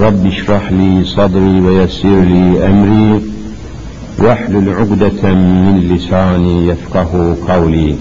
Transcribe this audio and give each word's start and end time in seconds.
رب 0.00 0.26
اشرح 0.26 0.72
لي 0.72 1.04
صدري 1.04 1.60
ويسر 1.60 2.20
لي 2.20 2.66
أمري 2.66 3.20
واحلل 4.18 4.68
عقدة 4.70 5.34
من 5.34 5.80
لساني 5.94 6.66
يفقه 6.68 7.36
قولي. 7.48 7.96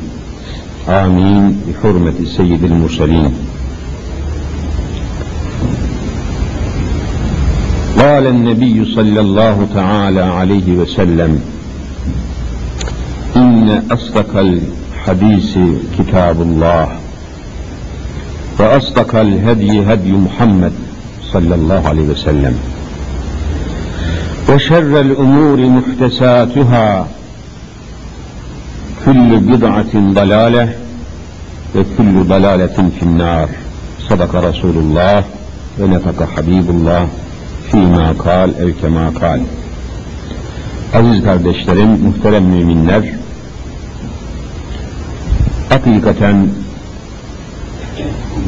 آمين. 0.90 1.62
بحرمة 1.68 2.14
سيد 2.38 2.64
المرسلين. 2.64 3.32
قال 8.00 8.28
النبي 8.28 8.96
صلى 8.96 9.20
الله 9.20 9.68
تعالى 9.74 10.22
عليه 10.22 10.72
وسلم 10.74 11.42
إن 13.36 13.84
أصدق 13.92 14.38
الحديث 14.38 15.58
كتاب 16.00 16.42
الله 16.42 16.88
وأصدق 18.60 19.16
الهدي 19.16 19.94
هدي 19.94 20.12
محمد 20.12 20.74
sallallahu 21.32 21.88
aleyhi 21.88 22.10
ve 22.10 22.16
sellem. 22.16 22.54
Ve 24.50 24.60
şerrel 24.60 25.12
umuri 25.12 25.66
muhtesatuhâ 25.66 27.08
küllü 29.04 29.48
bid'atin 29.48 30.16
dalâle 30.16 30.76
ve 31.76 31.84
küllü 31.98 32.30
dalâletin 32.30 32.90
finnâr. 32.90 33.50
Sadaka 34.10 34.44
Resulullah 34.44 35.24
ve 35.80 35.90
nefaka 35.90 36.28
Habibullah 36.36 37.06
fîmâ 37.72 38.18
kal 38.18 38.50
ev 38.50 38.74
kemâ 38.74 39.14
kal. 39.14 39.40
Aziz 40.94 41.24
kardeşlerim, 41.24 41.90
muhterem 41.90 42.44
müminler, 42.44 43.04
hakikaten 45.70 46.48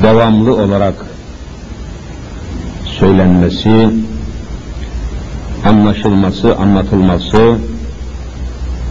devamlı 0.03 0.55
olarak 0.55 1.10
söylenmesi, 3.11 3.89
anlaşılması, 5.65 6.55
anlatılması 6.55 7.55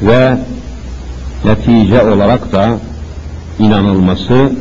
ve 0.03 0.39
netice 1.45 2.03
olarak 2.03 2.53
da 2.53 2.79
inanılması 3.59 4.53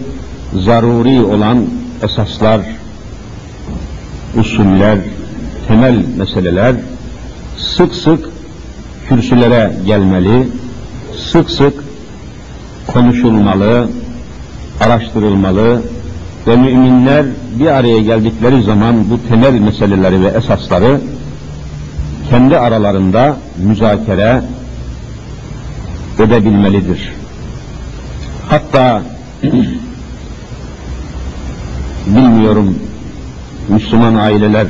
zaruri 0.53 1.21
olan 1.21 1.65
esaslar, 2.03 2.61
usuller, 4.37 4.97
temel 5.67 6.05
meseleler 6.17 6.75
sık 7.57 7.95
sık 7.95 8.30
kürsülere 9.09 9.73
gelmeli, 9.85 10.47
sık 11.31 11.49
sık 11.49 11.73
konuşulmalı, 12.87 13.89
araştırılmalı 14.81 15.81
ve 16.47 16.55
müminler 16.55 17.25
bir 17.59 17.67
araya 17.67 18.00
geldikleri 18.00 18.64
zaman 18.64 19.09
bu 19.09 19.28
temel 19.30 19.59
meseleleri 19.59 20.23
ve 20.23 20.28
esasları 20.28 21.02
kendi 22.30 22.58
aralarında 22.58 23.37
müzakere 23.58 24.42
edebilmelidir. 26.20 27.14
Hatta 28.49 29.02
bilmiyorum 32.08 32.76
Müslüman 33.70 34.15
aileler 34.15 34.67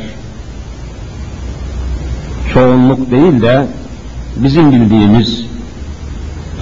çoğunluk 2.53 3.12
değil 3.12 3.41
de 3.41 3.68
bizim 4.35 4.72
bildiğimiz, 4.72 5.45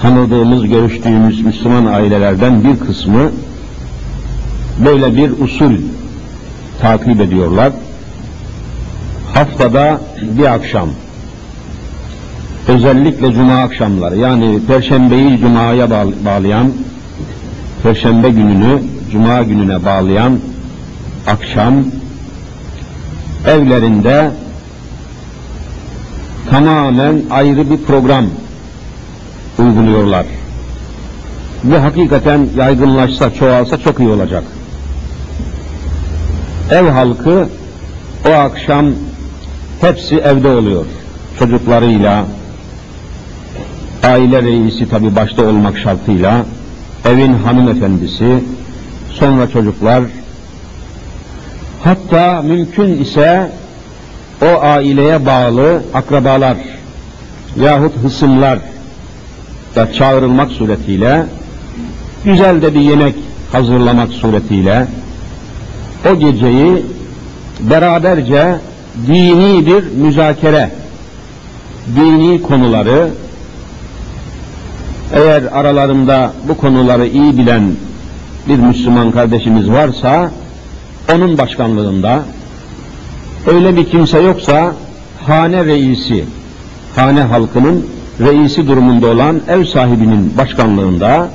tanıdığımız, 0.02 0.66
görüştüğümüz 0.66 1.40
Müslüman 1.40 1.86
ailelerden 1.86 2.64
bir 2.64 2.86
kısmı 2.86 3.30
böyle 4.84 5.16
bir 5.16 5.30
usul 5.30 5.72
takip 6.80 7.20
ediyorlar. 7.20 7.72
Haftada 9.34 10.00
bir 10.22 10.54
akşam, 10.54 10.88
özellikle 12.68 13.32
cuma 13.32 13.54
akşamları, 13.54 14.16
yani 14.16 14.58
perşembeyi 14.66 15.38
cumaya 15.38 15.90
bağlayan, 16.24 16.72
perşembe 17.82 18.30
gününü 18.30 18.82
cuma 19.12 19.42
gününe 19.42 19.84
bağlayan 19.84 20.38
akşam 21.26 21.74
evlerinde 23.46 24.30
tamamen 26.50 27.22
ayrı 27.30 27.70
bir 27.70 27.78
program 27.78 28.24
uyguluyorlar. 29.58 30.26
Bu 31.64 31.74
hakikaten 31.74 32.48
yaygınlaşsa, 32.56 33.34
çoğalsa 33.34 33.78
çok 33.78 34.00
iyi 34.00 34.08
olacak. 34.08 34.44
Ev 36.70 36.88
halkı 36.88 37.48
o 38.28 38.30
akşam 38.30 38.86
hepsi 39.80 40.16
evde 40.16 40.48
oluyor. 40.48 40.84
Çocuklarıyla, 41.38 42.24
aile 44.02 44.42
reisi 44.42 44.88
tabi 44.88 45.16
başta 45.16 45.44
olmak 45.46 45.78
şartıyla, 45.78 46.44
evin 47.04 47.34
hanımefendisi, 47.34 48.44
sonra 49.12 49.50
çocuklar, 49.50 50.04
hatta 51.84 52.42
mümkün 52.42 53.02
ise 53.02 53.50
o 54.42 54.60
aileye 54.60 55.26
bağlı 55.26 55.82
akrabalar 55.94 56.56
yahut 57.60 57.96
hısımlar 57.96 58.58
da 59.76 59.92
çağrılmak 59.92 60.50
suretiyle 60.50 61.26
güzel 62.24 62.62
de 62.62 62.74
bir 62.74 62.80
yemek 62.80 63.14
hazırlamak 63.52 64.12
suretiyle 64.12 64.86
o 66.06 66.18
geceyi 66.18 66.84
beraberce 67.60 68.56
dini 69.06 69.66
bir 69.66 69.84
müzakere, 70.04 70.70
dini 71.96 72.42
konuları, 72.42 73.08
eğer 75.12 75.42
aralarında 75.42 76.32
bu 76.48 76.56
konuları 76.56 77.06
iyi 77.06 77.38
bilen 77.38 77.72
bir 78.48 78.58
Müslüman 78.58 79.10
kardeşimiz 79.10 79.70
varsa, 79.70 80.30
onun 81.14 81.38
başkanlığında, 81.38 82.22
öyle 83.46 83.76
bir 83.76 83.84
kimse 83.84 84.22
yoksa, 84.22 84.74
hane 85.26 85.64
reisi, 85.64 86.24
hane 86.96 87.20
halkının 87.20 87.86
reisi 88.20 88.66
durumunda 88.66 89.06
olan 89.06 89.40
ev 89.48 89.64
sahibinin 89.64 90.34
başkanlığında, 90.38 91.28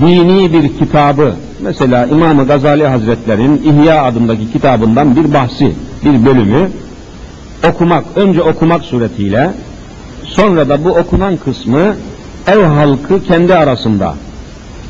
dini 0.00 0.52
bir 0.52 0.78
kitabı, 0.78 1.34
mesela 1.62 2.06
İmam-ı 2.06 2.46
Gazali 2.46 2.86
Hazretleri'nin 2.86 3.62
İhya 3.62 4.04
adındaki 4.04 4.52
kitabından 4.52 5.16
bir 5.16 5.34
bahsi, 5.34 5.72
bir 6.04 6.26
bölümü 6.26 6.70
okumak, 7.68 8.04
önce 8.16 8.42
okumak 8.42 8.84
suretiyle, 8.84 9.50
sonra 10.24 10.68
da 10.68 10.84
bu 10.84 10.88
okunan 10.88 11.36
kısmı 11.36 11.94
ev 12.46 12.62
halkı 12.62 13.24
kendi 13.24 13.54
arasında, 13.54 14.14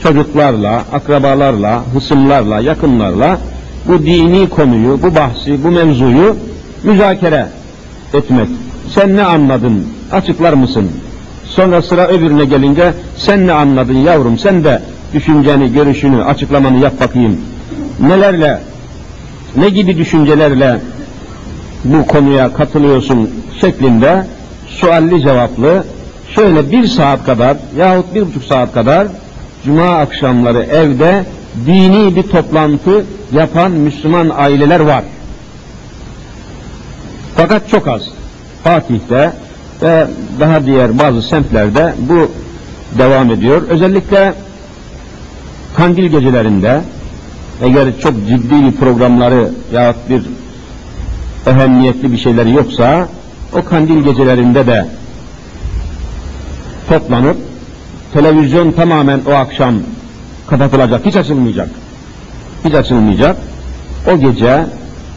çocuklarla, 0.03 0.84
akrabalarla, 0.92 1.82
hısımlarla, 1.94 2.61
yakınlarla 2.61 3.38
bu 3.88 3.99
dini 3.99 4.49
konuyu, 4.49 5.02
bu 5.02 5.14
bahsi, 5.14 5.64
bu 5.64 5.70
mevzuyu 5.70 6.37
müzakere 6.84 7.46
etmek. 8.14 8.49
Sen 8.94 9.17
ne 9.17 9.22
anladın? 9.22 9.87
Açıklar 10.12 10.52
mısın? 10.52 10.90
Sonra 11.44 11.82
sıra 11.82 12.08
öbürüne 12.08 12.44
gelince 12.44 12.93
sen 13.17 13.46
ne 13.46 13.52
anladın 13.52 13.96
yavrum? 13.96 14.38
Sen 14.38 14.64
de 14.64 14.82
düşünceni, 15.14 15.72
görüşünü, 15.72 16.24
açıklamanı 16.24 16.78
yap 16.78 17.00
bakayım. 17.00 17.40
Nelerle, 18.00 18.60
ne 19.56 19.70
gibi 19.70 19.96
düşüncelerle 19.96 20.80
bu 21.84 22.06
konuya 22.06 22.52
katılıyorsun 22.52 23.30
şeklinde 23.60 24.26
sualli 24.68 25.22
cevaplı 25.22 25.84
şöyle 26.34 26.72
bir 26.72 26.86
saat 26.86 27.24
kadar 27.26 27.56
yahut 27.76 28.14
bir 28.14 28.26
buçuk 28.26 28.44
saat 28.44 28.72
kadar 28.72 29.08
cuma 29.64 29.98
akşamları 29.98 30.62
evde 30.62 31.24
dini 31.66 32.16
bir 32.16 32.22
toplantı 32.22 33.04
yapan 33.32 33.70
Müslüman 33.70 34.30
aileler 34.36 34.80
var. 34.80 35.04
Fakat 37.36 37.68
çok 37.68 37.88
az. 37.88 38.02
Fatih'te 38.64 39.32
ve 39.82 40.06
daha 40.40 40.66
diğer 40.66 40.98
bazı 40.98 41.22
semtlerde 41.22 41.94
bu 41.98 42.30
devam 42.98 43.30
ediyor. 43.30 43.62
Özellikle 43.68 44.34
kandil 45.76 46.06
gecelerinde 46.06 46.81
eğer 47.62 48.00
çok 48.00 48.14
ciddi 48.28 48.64
bir 48.64 48.72
programları 48.72 49.50
yahut 49.72 49.96
bir 50.08 50.22
ehemmiyetli 51.46 52.12
bir 52.12 52.19
şeyleri 52.19 52.52
yoksa 52.52 53.08
o 53.52 53.64
kandil 53.64 54.05
gecelerinde 54.05 54.67
de 54.67 54.87
toplanıp 56.88 57.37
televizyon 58.12 58.72
tamamen 58.72 59.20
o 59.26 59.32
akşam 59.32 59.75
kapatılacak, 60.46 61.06
hiç 61.06 61.17
açılmayacak. 61.17 61.69
Hiç 62.64 62.75
açılmayacak. 62.75 63.37
O 64.12 64.19
gece, 64.19 64.64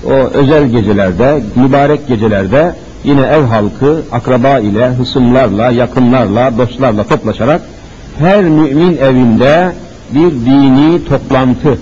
o 0.06 0.12
özel 0.12 0.70
gecelerde, 0.70 1.44
mübarek 1.56 2.08
gecelerde 2.08 2.76
yine 3.04 3.22
ev 3.22 3.44
halkı 3.44 4.02
akraba 4.12 4.60
ile, 4.60 4.88
hısımlarla, 4.88 5.72
yakınlarla, 5.72 6.58
dostlarla 6.58 7.04
toplaşarak 7.04 7.62
her 8.20 8.44
mümin 8.44 8.98
evinde 8.98 9.72
bir 10.16 10.32
dini 10.32 11.06
toplantı. 11.06 11.80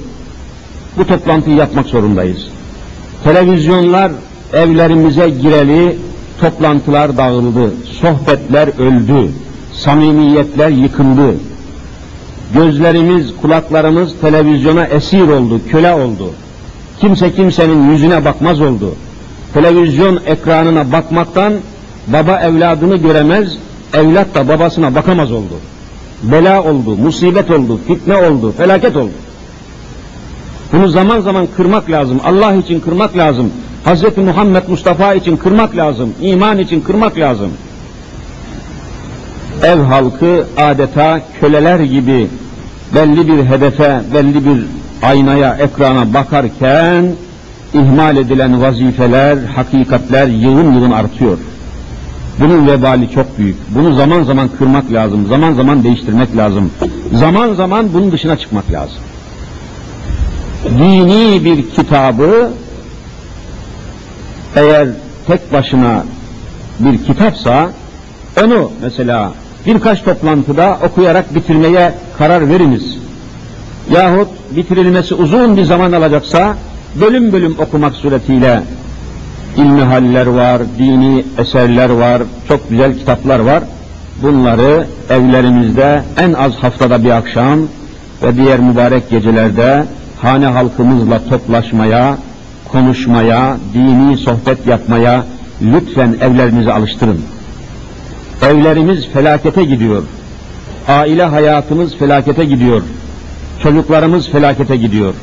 Bu 0.98 1.08
toplantıyı 1.08 1.56
yapmak 1.56 1.86
zorundayız. 1.86 2.48
Televizyonlar 3.24 4.12
evlerimize 4.54 5.30
gireli 5.30 5.98
toplantılar 6.42 7.18
dağıldı, 7.18 7.74
sohbetler 8.02 8.68
öldü, 8.68 9.32
samimiyetler 9.74 10.70
yıkıldı. 10.70 11.36
Gözlerimiz, 12.54 13.36
kulaklarımız 13.42 14.14
televizyona 14.22 14.86
esir 14.86 15.28
oldu, 15.28 15.62
köle 15.72 15.94
oldu. 15.94 16.34
Kimse 17.00 17.34
kimsenin 17.34 17.92
yüzüne 17.92 18.26
bakmaz 18.26 18.62
oldu. 18.62 18.96
Televizyon 19.54 20.20
ekranına 20.26 20.92
bakmaktan 20.92 21.54
baba 22.08 22.40
evladını 22.40 22.96
göremez, 22.96 23.58
evlat 23.94 24.36
da 24.36 24.48
babasına 24.48 24.96
bakamaz 24.96 25.32
oldu. 25.32 25.54
Bela 26.24 26.64
oldu, 26.64 26.96
musibet 26.96 27.52
oldu, 27.52 27.80
fitne 27.88 28.16
oldu, 28.16 28.54
felaket 28.58 28.96
oldu. 28.96 29.12
Bunu 30.74 30.88
zaman 30.88 31.20
zaman 31.20 31.48
kırmak 31.58 31.90
lazım, 31.90 32.20
Allah 32.26 32.54
için 32.56 32.80
kırmak 32.80 33.18
lazım. 33.18 33.52
Hz. 33.86 34.18
Muhammed 34.18 34.64
Mustafa 34.68 35.14
için 35.14 35.38
kırmak 35.38 35.78
lazım, 35.78 36.14
iman 36.22 36.60
için 36.60 36.82
kırmak 36.82 37.18
lazım. 37.18 37.52
Ev 39.64 39.80
halkı 39.80 40.46
adeta 40.58 41.22
köleler 41.40 41.80
gibi 41.80 42.28
belli 42.96 43.28
bir 43.28 43.44
hedefe, 43.46 44.02
belli 44.14 44.46
bir 44.46 44.66
aynaya, 45.04 45.56
ekrana 45.56 46.14
bakarken 46.14 47.06
ihmal 47.74 48.18
edilen 48.18 48.62
vazifeler, 48.62 49.38
hakikatler 49.56 50.28
yığın 50.28 50.74
yığın 50.74 50.92
artıyor. 50.92 51.38
Bunun 52.42 52.68
vebali 52.68 53.12
çok 53.12 53.38
büyük. 53.38 53.56
Bunu 53.76 53.94
zaman 53.94 54.24
zaman 54.24 54.50
kırmak 54.58 54.92
lazım, 54.92 55.28
zaman 55.28 55.54
zaman 55.54 55.84
değiştirmek 55.84 56.38
lazım. 56.38 56.72
Zaman 57.14 57.54
zaman 57.54 57.94
bunun 57.94 58.12
dışına 58.12 58.38
çıkmak 58.38 58.72
lazım. 58.72 58.98
Dini 60.80 61.46
bir 61.46 61.70
kitabı 61.70 62.52
eğer 64.56 64.88
tek 65.28 65.54
başına 65.54 66.04
bir 66.80 67.04
kitapsa 67.04 67.72
onu 68.44 68.72
mesela 68.82 69.34
birkaç 69.66 70.04
toplantıda 70.04 70.80
okuyarak 70.84 71.36
bitirmeye 71.36 71.94
karar 72.18 72.50
veriniz. 72.50 72.98
Yahut 73.92 74.28
bitirilmesi 74.52 75.16
uzun 75.16 75.58
bir 75.58 75.64
zaman 75.64 75.92
alacaksa 75.92 76.56
bölüm 77.02 77.32
bölüm 77.32 77.56
okumak 77.60 77.96
suretiyle 77.96 78.64
ilmihaller 79.58 80.26
var, 80.28 80.62
dini 80.80 81.26
eserler 81.38 81.90
var, 81.90 82.22
çok 82.48 82.70
güzel 82.70 82.98
kitaplar 82.98 83.40
var. 83.40 83.64
Bunları 84.22 84.88
evlerimizde 85.10 86.04
en 86.18 86.34
az 86.34 86.56
haftada 86.56 87.04
bir 87.04 87.10
akşam 87.10 87.60
ve 88.24 88.36
diğer 88.36 88.60
mübarek 88.60 89.10
gecelerde 89.10 89.86
hane 90.22 90.46
halkımızla 90.46 91.22
toplaşmaya, 91.30 92.18
konuşmaya, 92.72 93.58
dini 93.74 94.18
sohbet 94.18 94.68
yapmaya 94.68 95.26
lütfen 95.62 96.16
evlerinizi 96.22 96.72
alıştırın. 96.74 97.22
Evlerimiz 98.42 99.08
felakete 99.08 99.64
gidiyor. 99.64 100.04
Aile 100.88 101.24
hayatımız 101.24 101.96
felakete 101.96 102.46
gidiyor. 102.46 102.82
Çocuklarımız 103.64 104.30
felakete 104.30 104.78
gidiyor. 104.78 105.14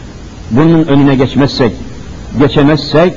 Bunun 0.50 0.84
önüne 0.84 1.14
geçmezsek, 1.14 1.72
geçemezsek 2.38 3.14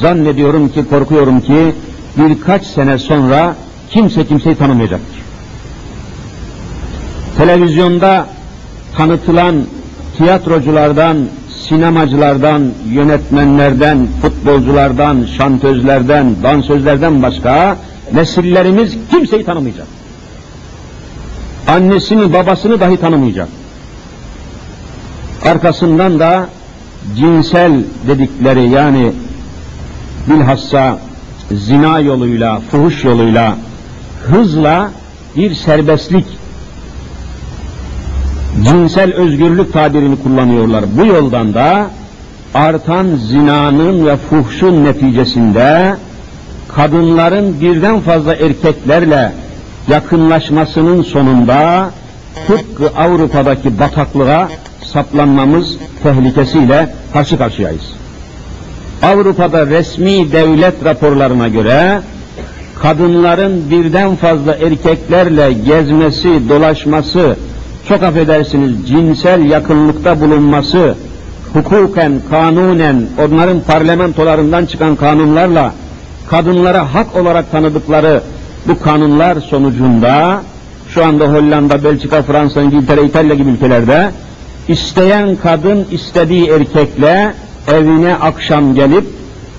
zannediyorum 0.00 0.68
ki, 0.68 0.84
korkuyorum 0.90 1.40
ki 1.40 1.74
birkaç 2.18 2.66
sene 2.66 2.98
sonra 2.98 3.56
kimse 3.90 4.26
kimseyi 4.26 4.56
tanımayacaktır. 4.56 5.22
Televizyonda 7.36 8.26
tanıtılan 8.96 9.64
tiyatroculardan, 10.16 11.16
sinemacılardan, 11.68 12.70
yönetmenlerden, 12.90 14.08
futbolculardan, 14.22 15.26
şantözlerden, 15.38 16.36
dansözlerden 16.42 17.22
başka 17.22 17.76
nesillerimiz 18.14 18.96
kimseyi 19.10 19.44
tanımayacak. 19.44 19.86
Annesini, 21.68 22.32
babasını 22.32 22.80
dahi 22.80 22.96
tanımayacak. 22.96 23.48
Arkasından 25.44 26.18
da 26.18 26.48
cinsel 27.16 27.84
dedikleri 28.06 28.70
yani 28.70 29.12
bilhassa 30.26 30.98
zina 31.52 32.00
yoluyla, 32.00 32.60
fuhuş 32.70 33.04
yoluyla, 33.04 33.56
hızla 34.26 34.90
bir 35.36 35.54
serbestlik, 35.54 36.26
cinsel 38.64 39.12
özgürlük 39.12 39.72
tabirini 39.72 40.22
kullanıyorlar. 40.22 40.84
Bu 40.96 41.06
yoldan 41.06 41.54
da 41.54 41.90
artan 42.54 43.06
zinanın 43.16 44.06
ve 44.06 44.16
fuhşun 44.16 44.84
neticesinde 44.84 45.96
kadınların 46.68 47.60
birden 47.60 48.00
fazla 48.00 48.34
erkeklerle 48.34 49.32
yakınlaşmasının 49.88 51.02
sonunda 51.02 51.90
tıpkı 52.46 52.90
Avrupa'daki 52.96 53.80
bataklığa 53.80 54.48
saplanmamız 54.84 55.76
tehlikesiyle 56.02 56.94
karşı 57.12 57.38
karşıyayız. 57.38 58.01
Avrupa'da 59.02 59.66
resmi 59.66 60.32
devlet 60.32 60.84
raporlarına 60.84 61.48
göre 61.48 62.00
kadınların 62.82 63.70
birden 63.70 64.16
fazla 64.16 64.54
erkeklerle 64.54 65.52
gezmesi, 65.52 66.48
dolaşması, 66.48 67.36
çok 67.88 68.02
affedersiniz 68.02 68.88
cinsel 68.88 69.50
yakınlıkta 69.50 70.20
bulunması, 70.20 70.94
hukuken, 71.52 72.12
kanunen, 72.30 73.06
onların 73.18 73.60
parlamentolarından 73.60 74.66
çıkan 74.66 74.96
kanunlarla 74.96 75.72
kadınlara 76.30 76.94
hak 76.94 77.16
olarak 77.16 77.50
tanıdıkları 77.50 78.22
bu 78.68 78.80
kanunlar 78.80 79.40
sonucunda 79.40 80.42
şu 80.88 81.04
anda 81.04 81.24
Hollanda, 81.24 81.84
Belçika, 81.84 82.22
Fransa, 82.22 82.62
İngiltere, 82.62 83.04
İtalya 83.04 83.34
gibi 83.34 83.50
ülkelerde 83.50 84.10
isteyen 84.68 85.36
kadın 85.36 85.86
istediği 85.90 86.48
erkekle 86.48 87.34
evine 87.68 88.14
akşam 88.14 88.74
gelip 88.74 89.04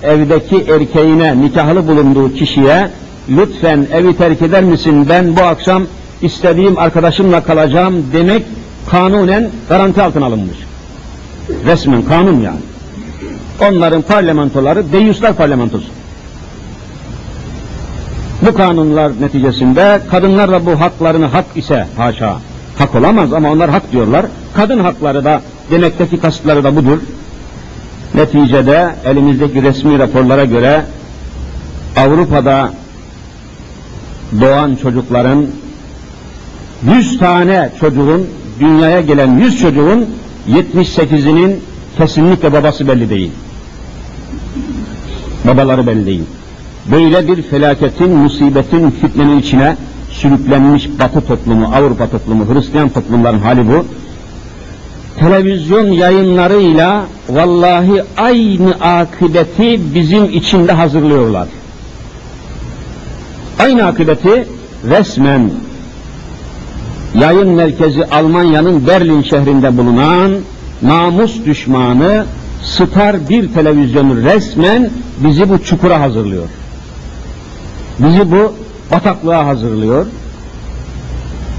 evdeki 0.02 0.56
erkeğine 0.56 1.40
nikahlı 1.40 1.88
bulunduğu 1.88 2.34
kişiye 2.34 2.90
lütfen 3.28 3.86
evi 3.92 4.16
terk 4.16 4.42
eder 4.42 4.64
misin 4.64 5.08
ben 5.08 5.36
bu 5.36 5.42
akşam 5.42 5.82
istediğim 6.22 6.78
arkadaşımla 6.78 7.40
kalacağım 7.40 8.04
demek 8.12 8.42
kanunen 8.90 9.50
garanti 9.68 10.02
altına 10.02 10.26
alınmış. 10.26 10.56
Resmen 11.66 12.02
kanun 12.02 12.40
yani. 12.40 12.60
Onların 13.60 14.02
parlamentoları 14.02 14.92
deyuslar 14.92 15.34
parlamentosu. 15.34 15.86
Bu 18.42 18.54
kanunlar 18.54 19.12
neticesinde 19.20 20.00
kadınlar 20.10 20.52
da 20.52 20.66
bu 20.66 20.80
haklarını 20.80 21.26
hak 21.26 21.44
ise 21.56 21.86
haşa 21.96 22.36
hak 22.78 22.94
olamaz 22.94 23.32
ama 23.32 23.50
onlar 23.50 23.70
hak 23.70 23.92
diyorlar. 23.92 24.26
Kadın 24.54 24.78
hakları 24.78 25.24
da 25.24 25.42
demekteki 25.70 26.20
kasıtları 26.20 26.64
da 26.64 26.76
budur. 26.76 26.98
Neticede 28.14 28.94
elimizdeki 29.04 29.62
resmi 29.62 29.98
raporlara 29.98 30.44
göre 30.44 30.84
Avrupa'da 31.96 32.72
doğan 34.40 34.74
çocukların 34.82 35.46
100 36.96 37.18
tane 37.18 37.70
çocuğun 37.80 38.26
dünyaya 38.60 39.00
gelen 39.00 39.38
100 39.38 39.60
çocuğun 39.60 40.06
78'inin 40.48 41.60
kesinlikle 41.96 42.52
babası 42.52 42.88
belli 42.88 43.10
değil. 43.10 43.30
Babaları 45.44 45.86
belli 45.86 46.06
değil. 46.06 46.24
Böyle 46.90 47.28
bir 47.28 47.42
felaketin, 47.42 48.10
musibetin, 48.10 48.90
fitnenin 48.90 49.40
içine 49.40 49.76
sürüklenmiş 50.10 50.88
Batı 51.00 51.20
toplumu, 51.20 51.66
Avrupa 51.74 52.10
toplumu, 52.10 52.54
Hristiyan 52.54 52.88
toplumların 52.88 53.38
hali 53.38 53.68
bu. 53.68 53.84
Televizyon 55.18 55.86
yayınlarıyla 55.86 57.04
vallahi 57.28 58.02
aynı 58.16 58.74
akıbeti 58.74 59.80
bizim 59.94 60.24
içinde 60.24 60.72
hazırlıyorlar. 60.72 61.48
Aynı 63.58 63.86
akıbeti 63.86 64.48
resmen 64.88 65.50
yayın 67.14 67.48
merkezi 67.48 68.04
Almanya'nın 68.04 68.86
Berlin 68.86 69.22
şehrinde 69.22 69.76
bulunan 69.76 70.32
namus 70.82 71.44
düşmanı 71.44 72.24
Star 72.64 73.28
bir 73.28 73.54
televizyonu 73.54 74.22
resmen 74.22 74.90
bizi 75.18 75.48
bu 75.48 75.64
çukura 75.64 76.00
hazırlıyor. 76.00 76.48
Bizi 77.98 78.32
bu 78.32 78.52
bataklığa 78.92 79.46
hazırlıyor. 79.46 80.06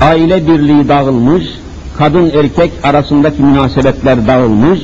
Aile 0.02 0.48
birliği 0.48 0.88
dağılmış, 0.88 1.46
kadın 1.98 2.32
erkek 2.36 2.72
arasındaki 2.84 3.42
münasebetler 3.42 4.28
dağılmış, 4.28 4.80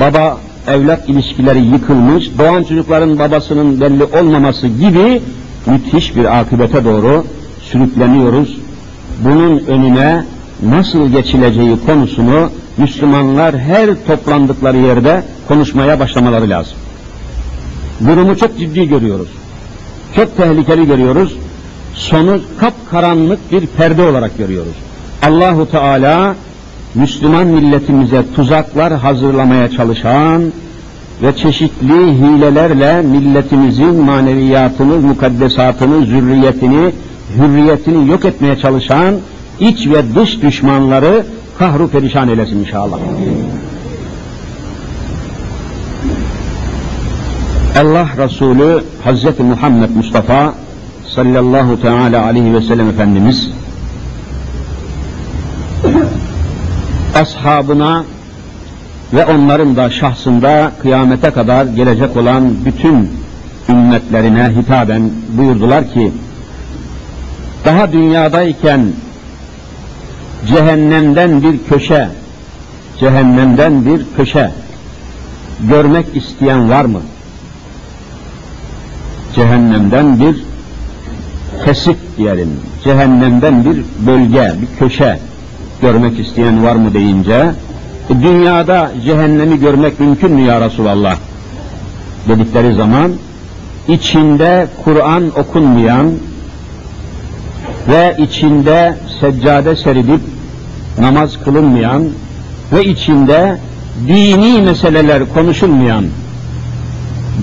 baba 0.00 0.38
evlat 0.68 1.08
ilişkileri 1.08 1.60
yıkılmış, 1.60 2.30
doğan 2.38 2.62
çocukların 2.62 3.18
babasının 3.18 3.80
belli 3.80 4.04
olmaması 4.04 4.66
gibi 4.66 5.22
müthiş 5.66 6.16
bir 6.16 6.40
akıbete 6.40 6.84
doğru 6.84 7.24
sürükleniyoruz. 7.62 8.56
Bunun 9.24 9.58
önüne 9.66 10.24
nasıl 10.62 11.08
geçileceği 11.08 11.76
konusunu 11.86 12.50
Müslümanlar 12.76 13.58
her 13.58 14.06
toplandıkları 14.06 14.76
yerde 14.76 15.22
konuşmaya 15.48 16.00
başlamaları 16.00 16.50
lazım. 16.50 16.74
Durumu 18.06 18.36
çok 18.36 18.58
ciddi 18.58 18.88
görüyoruz. 18.88 19.28
Çok 20.16 20.36
tehlikeli 20.36 20.86
görüyoruz. 20.86 21.36
Sonu 21.94 22.40
kapkaranlık 22.58 23.52
bir 23.52 23.66
perde 23.66 24.02
olarak 24.02 24.38
görüyoruz. 24.38 24.85
Allahu 25.26 25.70
Teala 25.70 26.34
Müslüman 26.94 27.46
milletimize 27.46 28.22
tuzaklar 28.34 28.92
hazırlamaya 28.92 29.70
çalışan 29.70 30.42
ve 31.22 31.36
çeşitli 31.36 32.18
hilelerle 32.18 33.02
milletimizin 33.02 33.94
maneviyatını, 34.04 34.96
mukaddesatını, 34.98 36.06
zürriyetini, 36.06 36.92
hürriyetini 37.36 38.08
yok 38.10 38.24
etmeye 38.24 38.56
çalışan 38.56 39.14
iç 39.60 39.86
ve 39.86 40.14
dış 40.14 40.42
düşmanları 40.42 41.26
kahru 41.58 41.88
perişan 41.88 42.28
eylesin 42.28 42.58
inşallah. 42.58 42.98
Allah 47.80 48.08
Resulü 48.18 48.82
Hazreti 49.04 49.42
Muhammed 49.42 49.90
Mustafa 49.90 50.54
sallallahu 51.14 51.82
teala 51.82 52.24
aleyhi 52.24 52.54
ve 52.54 52.62
sellem 52.62 52.88
Efendimiz 52.88 53.50
ashabına 57.16 58.04
ve 59.12 59.26
onların 59.26 59.76
da 59.76 59.90
şahsında 59.90 60.72
kıyamete 60.82 61.30
kadar 61.30 61.64
gelecek 61.64 62.16
olan 62.16 62.64
bütün 62.64 63.10
ümmetlerine 63.68 64.52
hitaben 64.60 65.10
buyurdular 65.28 65.92
ki 65.92 66.12
daha 67.64 67.92
dünyadayken 67.92 68.86
cehennemden 70.46 71.42
bir 71.42 71.64
köşe 71.68 72.08
cehennemden 73.00 73.86
bir 73.86 74.06
köşe 74.16 74.50
görmek 75.60 76.16
isteyen 76.16 76.70
var 76.70 76.84
mı? 76.84 77.00
Cehennemden 79.34 80.20
bir 80.20 80.44
kesik 81.64 82.18
diyelim, 82.18 82.60
cehennemden 82.84 83.64
bir 83.64 84.06
bölge, 84.06 84.52
bir 84.60 84.78
köşe 84.78 85.18
görmek 85.82 86.18
isteyen 86.18 86.64
var 86.64 86.76
mı 86.76 86.94
deyince, 86.94 87.50
e, 88.10 88.22
dünyada 88.22 88.90
cehennemi 89.04 89.60
görmek 89.60 90.00
mümkün 90.00 90.32
mü 90.32 90.42
ya 90.42 90.60
Resulallah? 90.60 91.16
dedikleri 92.28 92.74
zaman, 92.74 93.12
içinde 93.88 94.66
Kur'an 94.84 95.30
okunmayan 95.38 96.10
ve 97.88 98.16
içinde 98.18 98.96
seccade 99.20 99.76
seridip 99.76 100.20
namaz 100.98 101.44
kılınmayan 101.44 102.04
ve 102.72 102.84
içinde 102.84 103.58
dini 104.08 104.60
meseleler 104.60 105.22
konuşulmayan 105.34 106.04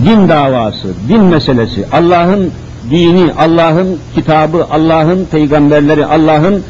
din 0.05 0.29
davası, 0.29 0.87
din 1.09 1.21
meselesi, 1.21 1.85
Allah'ın 1.91 2.51
dini, 2.89 3.31
Allah'ın 3.39 3.97
kitabı, 4.15 4.67
Allah'ın 4.71 5.25
peygamberleri, 5.25 6.05
Allah'ın 6.05 6.63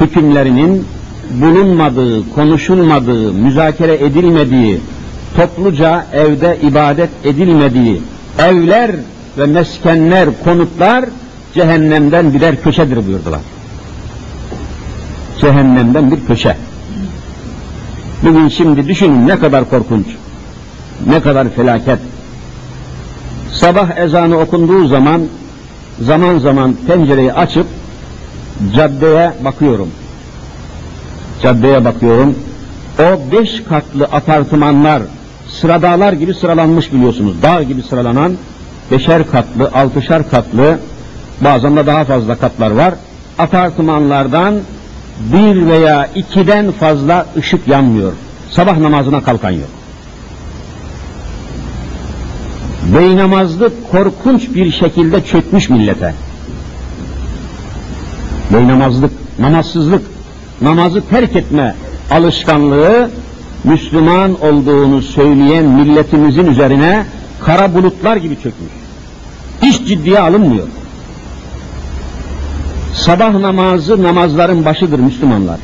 hükümlerinin 0.00 0.86
bulunmadığı, 1.30 2.30
konuşulmadığı, 2.34 3.32
müzakere 3.32 3.94
edilmediği, 3.94 4.80
topluca 5.36 6.06
evde 6.12 6.58
ibadet 6.62 7.10
edilmediği 7.24 8.00
evler 8.38 8.90
ve 9.38 9.46
meskenler, 9.46 10.28
konutlar 10.44 11.04
cehennemden 11.54 12.34
birer 12.34 12.62
köşedir 12.62 13.06
buyurdular. 13.06 13.40
Cehennemden 15.40 16.10
bir 16.10 16.26
köşe. 16.26 16.56
Bugün 18.22 18.48
şimdi 18.48 18.88
düşünün 18.88 19.28
ne 19.28 19.38
kadar 19.38 19.70
korkunç, 19.70 20.06
ne 21.06 21.20
kadar 21.20 21.48
felaket. 21.48 21.98
Sabah 23.52 23.96
ezanı 23.96 24.38
okunduğu 24.38 24.86
zaman 24.86 25.22
zaman 26.00 26.38
zaman 26.38 26.76
pencereyi 26.86 27.32
açıp 27.32 27.66
caddeye 28.76 29.32
bakıyorum. 29.44 29.88
Caddeye 31.42 31.84
bakıyorum. 31.84 32.34
O 32.98 33.32
beş 33.32 33.62
katlı 33.68 34.04
apartmanlar 34.04 35.02
sıradalar 35.48 36.12
gibi 36.12 36.34
sıralanmış 36.34 36.92
biliyorsunuz. 36.92 37.42
Dağ 37.42 37.62
gibi 37.62 37.82
sıralanan 37.82 38.32
beşer 38.90 39.30
katlı, 39.30 39.70
altışar 39.74 40.30
katlı 40.30 40.78
bazen 41.40 41.76
de 41.76 41.86
daha 41.86 42.04
fazla 42.04 42.36
katlar 42.36 42.70
var. 42.70 42.94
Apartmanlardan 43.38 44.54
bir 45.20 45.66
veya 45.66 46.08
ikiden 46.14 46.72
fazla 46.72 47.26
ışık 47.36 47.68
yanmıyor. 47.68 48.12
Sabah 48.50 48.78
namazına 48.78 49.22
kalkan 49.22 49.50
yok. 49.50 49.68
Beynamazlık 52.94 53.90
korkunç 53.90 54.54
bir 54.54 54.72
şekilde 54.72 55.24
çökmüş 55.24 55.70
millete. 55.70 56.14
Beynamazlık, 58.52 59.12
namazsızlık, 59.38 60.02
namazı 60.62 61.02
terk 61.10 61.36
etme 61.36 61.74
alışkanlığı 62.10 63.10
Müslüman 63.64 64.44
olduğunu 64.44 65.02
söyleyen 65.02 65.64
milletimizin 65.64 66.46
üzerine 66.46 67.04
kara 67.40 67.74
bulutlar 67.74 68.16
gibi 68.16 68.34
çökmüş. 68.34 68.72
Hiç 69.62 69.88
ciddiye 69.88 70.20
alınmıyor. 70.20 70.68
Sabah 72.94 73.32
namazı 73.32 74.02
namazların 74.02 74.64
başıdır 74.64 74.98
Müslümanlar. 74.98 75.58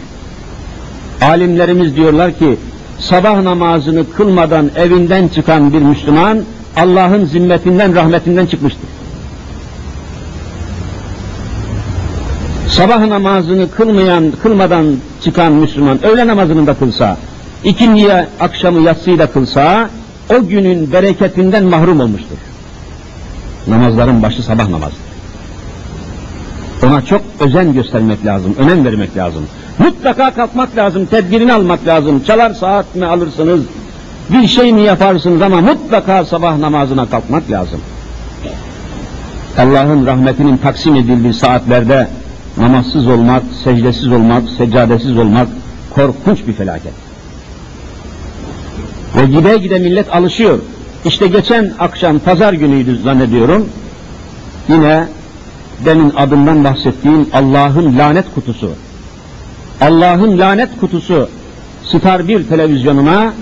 Alimlerimiz 1.22 1.96
diyorlar 1.96 2.38
ki 2.38 2.56
sabah 2.98 3.42
namazını 3.42 4.10
kılmadan 4.10 4.70
evinden 4.76 5.28
çıkan 5.28 5.72
bir 5.72 5.82
Müslüman 5.82 6.38
Allah'ın 6.76 7.24
zimmetinden, 7.24 7.94
rahmetinden 7.94 8.46
çıkmıştır. 8.46 8.95
Sabah 12.76 13.06
namazını 13.06 13.70
kılmayan, 13.70 14.32
kılmadan 14.42 14.86
çıkan 15.24 15.52
Müslüman 15.52 16.04
öğle 16.04 16.26
namazını 16.26 16.66
da 16.66 16.74
kılsa, 16.74 17.16
ikindiye 17.64 18.28
akşamı 18.40 18.80
yatsıyı 18.80 19.18
da 19.18 19.26
kılsa, 19.26 19.90
o 20.30 20.46
günün 20.46 20.92
bereketinden 20.92 21.64
mahrum 21.64 22.00
olmuştur. 22.00 22.36
Namazların 23.66 24.22
başı 24.22 24.42
sabah 24.42 24.68
namazıdır. 24.68 25.00
Ona 26.86 27.02
çok 27.02 27.20
özen 27.40 27.72
göstermek 27.72 28.26
lazım, 28.26 28.54
önem 28.58 28.84
vermek 28.84 29.16
lazım. 29.16 29.46
Mutlaka 29.78 30.34
kalkmak 30.34 30.76
lazım, 30.76 31.06
tedbirini 31.06 31.52
almak 31.52 31.86
lazım. 31.86 32.22
Çalar 32.26 32.54
saat 32.54 32.94
mi 32.94 33.06
alırsınız, 33.06 33.60
bir 34.32 34.48
şey 34.48 34.72
mi 34.72 34.82
yaparsınız 34.82 35.42
ama 35.42 35.60
mutlaka 35.60 36.24
sabah 36.24 36.58
namazına 36.58 37.06
kalkmak 37.10 37.50
lazım. 37.50 37.80
Allah'ın 39.58 40.06
rahmetinin 40.06 40.56
taksim 40.56 40.94
edildiği 40.94 41.34
saatlerde 41.34 42.08
namazsız 42.56 43.06
olmak, 43.06 43.42
secdesiz 43.64 44.08
olmak, 44.12 44.48
seccadesiz 44.58 45.18
olmak 45.18 45.48
korkunç 45.90 46.46
bir 46.46 46.52
felaket. 46.52 46.92
Ve 49.16 49.26
gide 49.26 49.56
gide 49.58 49.78
millet 49.78 50.14
alışıyor. 50.14 50.58
İşte 51.04 51.26
geçen 51.26 51.72
akşam 51.78 52.18
pazar 52.18 52.52
günüydü 52.52 52.98
zannediyorum. 53.02 53.68
Yine 54.68 55.08
demin 55.84 56.12
adından 56.16 56.64
bahsettiğim 56.64 57.26
Allah'ın 57.32 57.98
lanet 57.98 58.34
kutusu. 58.34 58.70
Allah'ın 59.80 60.38
lanet 60.38 60.80
kutusu 60.80 61.28
Star 61.84 62.28
1 62.28 62.48
televizyonuna 62.48 63.32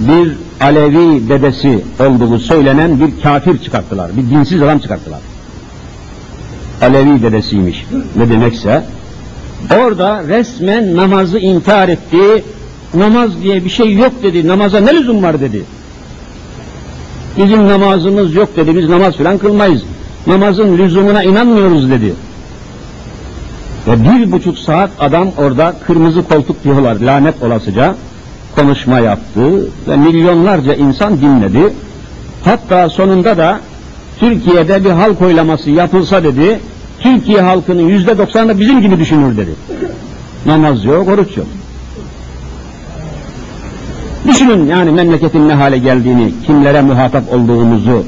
bir 0.00 0.32
Alevi 0.60 1.28
dedesi 1.28 1.84
olduğu 2.00 2.38
söylenen 2.38 3.00
bir 3.00 3.22
kafir 3.22 3.58
çıkarttılar. 3.58 4.16
Bir 4.16 4.30
dinsiz 4.30 4.62
adam 4.62 4.78
çıkarttılar. 4.78 5.20
Alevi 6.84 7.22
dedesiymiş 7.22 7.86
ne 8.16 8.28
demekse. 8.28 8.84
Orada 9.80 10.22
resmen 10.28 10.96
namazı 10.96 11.38
inkar 11.38 11.88
etti. 11.88 12.44
Namaz 12.94 13.42
diye 13.42 13.64
bir 13.64 13.70
şey 13.70 13.94
yok 13.94 14.12
dedi. 14.22 14.48
Namaza 14.48 14.80
ne 14.80 14.94
lüzum 14.94 15.22
var 15.22 15.40
dedi. 15.40 15.64
Bizim 17.36 17.68
namazımız 17.68 18.34
yok 18.34 18.56
dedi. 18.56 18.76
Biz 18.76 18.88
namaz 18.88 19.16
falan 19.16 19.38
kılmayız. 19.38 19.82
Namazın 20.26 20.78
lüzumuna 20.78 21.22
inanmıyoruz 21.22 21.90
dedi. 21.90 22.14
Ve 23.86 24.04
bir 24.04 24.32
buçuk 24.32 24.58
saat 24.58 24.90
adam 25.00 25.28
orada 25.38 25.74
kırmızı 25.86 26.22
koltuk 26.22 26.64
diyorlar 26.64 26.96
lanet 27.00 27.42
olasıca 27.42 27.94
konuşma 28.56 28.98
yaptı 28.98 29.68
ve 29.88 29.96
milyonlarca 29.96 30.74
insan 30.74 31.20
dinledi. 31.20 31.72
Hatta 32.44 32.88
sonunda 32.88 33.36
da 33.36 33.60
Türkiye'de 34.18 34.84
bir 34.84 34.90
halk 34.90 35.22
oylaması 35.22 35.70
yapılsa 35.70 36.24
dedi, 36.24 36.60
Türkiye 37.04 37.40
halkının 37.40 37.88
yüzde 37.88 38.18
doksanı 38.18 38.60
bizim 38.60 38.80
gibi 38.80 38.98
düşünür 38.98 39.36
dedi. 39.36 39.50
Namaz 40.46 40.84
yok, 40.84 41.08
oruç 41.08 41.36
yok. 41.36 41.46
Düşünün 44.28 44.66
yani 44.66 44.90
memleketin 44.90 45.48
ne 45.48 45.54
hale 45.54 45.78
geldiğini, 45.78 46.32
kimlere 46.46 46.80
muhatap 46.80 47.32
olduğumuzu, 47.32 48.04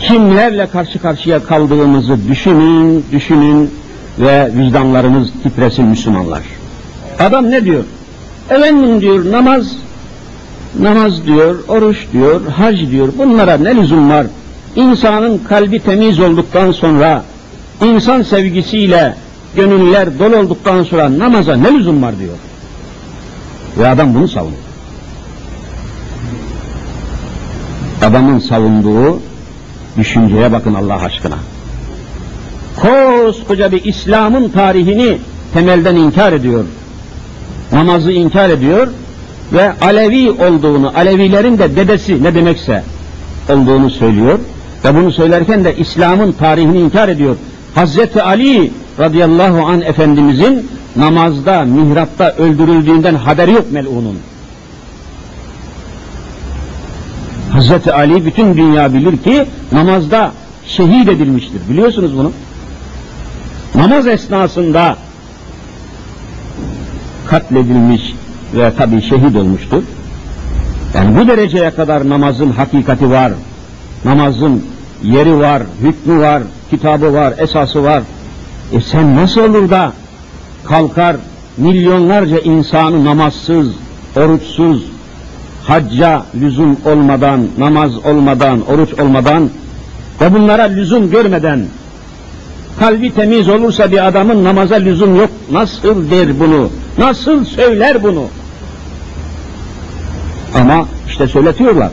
kimlerle 0.00 0.66
karşı 0.66 0.98
karşıya 0.98 1.44
kaldığımızı 1.44 2.28
düşünün, 2.28 3.04
düşünün 3.12 3.70
ve 4.18 4.50
vicdanlarınız 4.56 5.28
titresin 5.42 5.84
Müslümanlar. 5.84 6.42
Adam 7.18 7.50
ne 7.50 7.64
diyor? 7.64 7.84
Efendim 8.50 9.00
diyor 9.00 9.32
namaz, 9.32 9.76
namaz 10.80 11.26
diyor, 11.26 11.58
oruç 11.68 12.06
diyor, 12.12 12.40
hac 12.46 12.90
diyor. 12.90 13.08
Bunlara 13.18 13.56
ne 13.56 13.76
lüzum 13.76 14.10
var? 14.10 14.26
İnsanın 14.76 15.38
kalbi 15.48 15.78
temiz 15.78 16.20
olduktan 16.20 16.72
sonra, 16.72 17.24
insan 17.82 18.22
sevgisiyle 18.22 19.14
gönüller 19.56 20.18
dolu 20.18 20.36
olduktan 20.36 20.82
sonra 20.82 21.18
namaza 21.18 21.56
ne 21.56 21.74
lüzum 21.74 22.02
var 22.02 22.18
diyor. 22.18 22.34
Ve 23.78 23.88
adam 23.88 24.14
bunu 24.14 24.28
savunuyor. 24.28 24.62
Adamın 28.02 28.38
savunduğu 28.38 29.20
düşünceye 29.98 30.52
bakın 30.52 30.74
Allah 30.74 31.02
aşkına. 31.02 31.38
Koskoca 32.76 33.72
bir 33.72 33.84
İslam'ın 33.84 34.48
tarihini 34.48 35.18
temelden 35.54 35.96
inkar 35.96 36.32
ediyor. 36.32 36.64
Namazı 37.72 38.12
inkar 38.12 38.50
ediyor 38.50 38.88
ve 39.52 39.72
Alevi 39.80 40.30
olduğunu, 40.30 40.92
Alevilerin 40.96 41.58
de 41.58 41.76
dedesi 41.76 42.22
ne 42.22 42.34
demekse 42.34 42.84
olduğunu 43.48 43.90
söylüyor. 43.90 44.38
Ve 44.84 44.94
bunu 44.94 45.12
söylerken 45.12 45.64
de 45.64 45.76
İslam'ın 45.76 46.32
tarihini 46.32 46.80
inkar 46.80 47.08
ediyor. 47.08 47.36
Hazreti 47.74 48.22
Ali 48.22 48.70
radıyallahu 48.98 49.66
an 49.66 49.80
Efendimizin 49.80 50.68
namazda, 50.96 51.62
mihrapta 51.64 52.30
öldürüldüğünden 52.30 53.14
haberi 53.14 53.52
yok 53.52 53.72
melunun. 53.72 54.18
Hazreti 57.52 57.92
Ali 57.92 58.26
bütün 58.26 58.56
dünya 58.56 58.94
bilir 58.94 59.16
ki 59.16 59.44
namazda 59.72 60.32
şehit 60.66 61.08
edilmiştir. 61.08 61.60
Biliyorsunuz 61.70 62.16
bunu. 62.16 62.32
Namaz 63.74 64.06
esnasında 64.06 64.96
katledilmiş 67.26 68.14
ve 68.54 68.72
tabi 68.76 69.02
şehit 69.02 69.36
olmuştur. 69.36 69.82
Yani 70.94 71.18
bu 71.18 71.28
dereceye 71.28 71.70
kadar 71.70 72.08
namazın 72.08 72.50
hakikati 72.50 73.10
var. 73.10 73.32
Namazın 74.04 74.64
yeri 75.02 75.38
var, 75.38 75.62
hükmü 75.80 76.20
var, 76.20 76.42
kitabı 76.70 77.14
var, 77.14 77.34
esası 77.38 77.84
var. 77.84 78.02
E 78.72 78.80
sen 78.80 79.16
nasıl 79.16 79.40
olur 79.40 79.70
da 79.70 79.92
kalkar 80.64 81.16
milyonlarca 81.56 82.38
insanı 82.38 83.04
namazsız, 83.04 83.66
oruçsuz, 84.16 84.84
hacca 85.64 86.22
lüzum 86.40 86.76
olmadan, 86.84 87.46
namaz 87.58 88.06
olmadan, 88.06 88.66
oruç 88.70 88.94
olmadan 88.94 89.50
ve 90.20 90.34
bunlara 90.34 90.62
lüzum 90.62 91.10
görmeden 91.10 91.66
kalbi 92.78 93.14
temiz 93.14 93.48
olursa 93.48 93.92
bir 93.92 94.06
adamın 94.08 94.44
namaza 94.44 94.74
lüzum 94.76 95.16
yok. 95.16 95.30
Nasıl 95.50 96.10
der 96.10 96.40
bunu? 96.40 96.70
Nasıl 96.98 97.44
söyler 97.44 98.02
bunu? 98.02 98.24
Ama 100.54 100.86
işte 101.08 101.26
söyletiyorlar. 101.26 101.90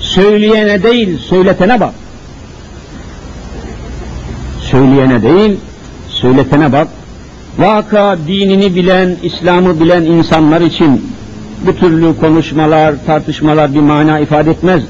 Söyleyene 0.00 0.82
değil, 0.82 1.18
söyletene 1.18 1.80
bak. 1.80 1.94
Söyleyene 4.70 5.22
değil, 5.22 5.56
söyletene 6.08 6.72
bak. 6.72 6.88
Vaka 7.58 8.18
dinini 8.26 8.74
bilen, 8.74 9.16
İslam'ı 9.22 9.80
bilen 9.80 10.02
insanlar 10.02 10.60
için 10.60 11.10
bu 11.66 11.76
türlü 11.76 12.16
konuşmalar, 12.20 12.94
tartışmalar 13.06 13.74
bir 13.74 13.80
mana 13.80 14.18
ifade 14.18 14.50
etmez. 14.50 14.82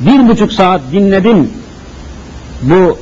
Bir 0.00 0.28
buçuk 0.28 0.52
saat 0.52 0.80
dinledim 0.92 1.50
bu 2.62 2.98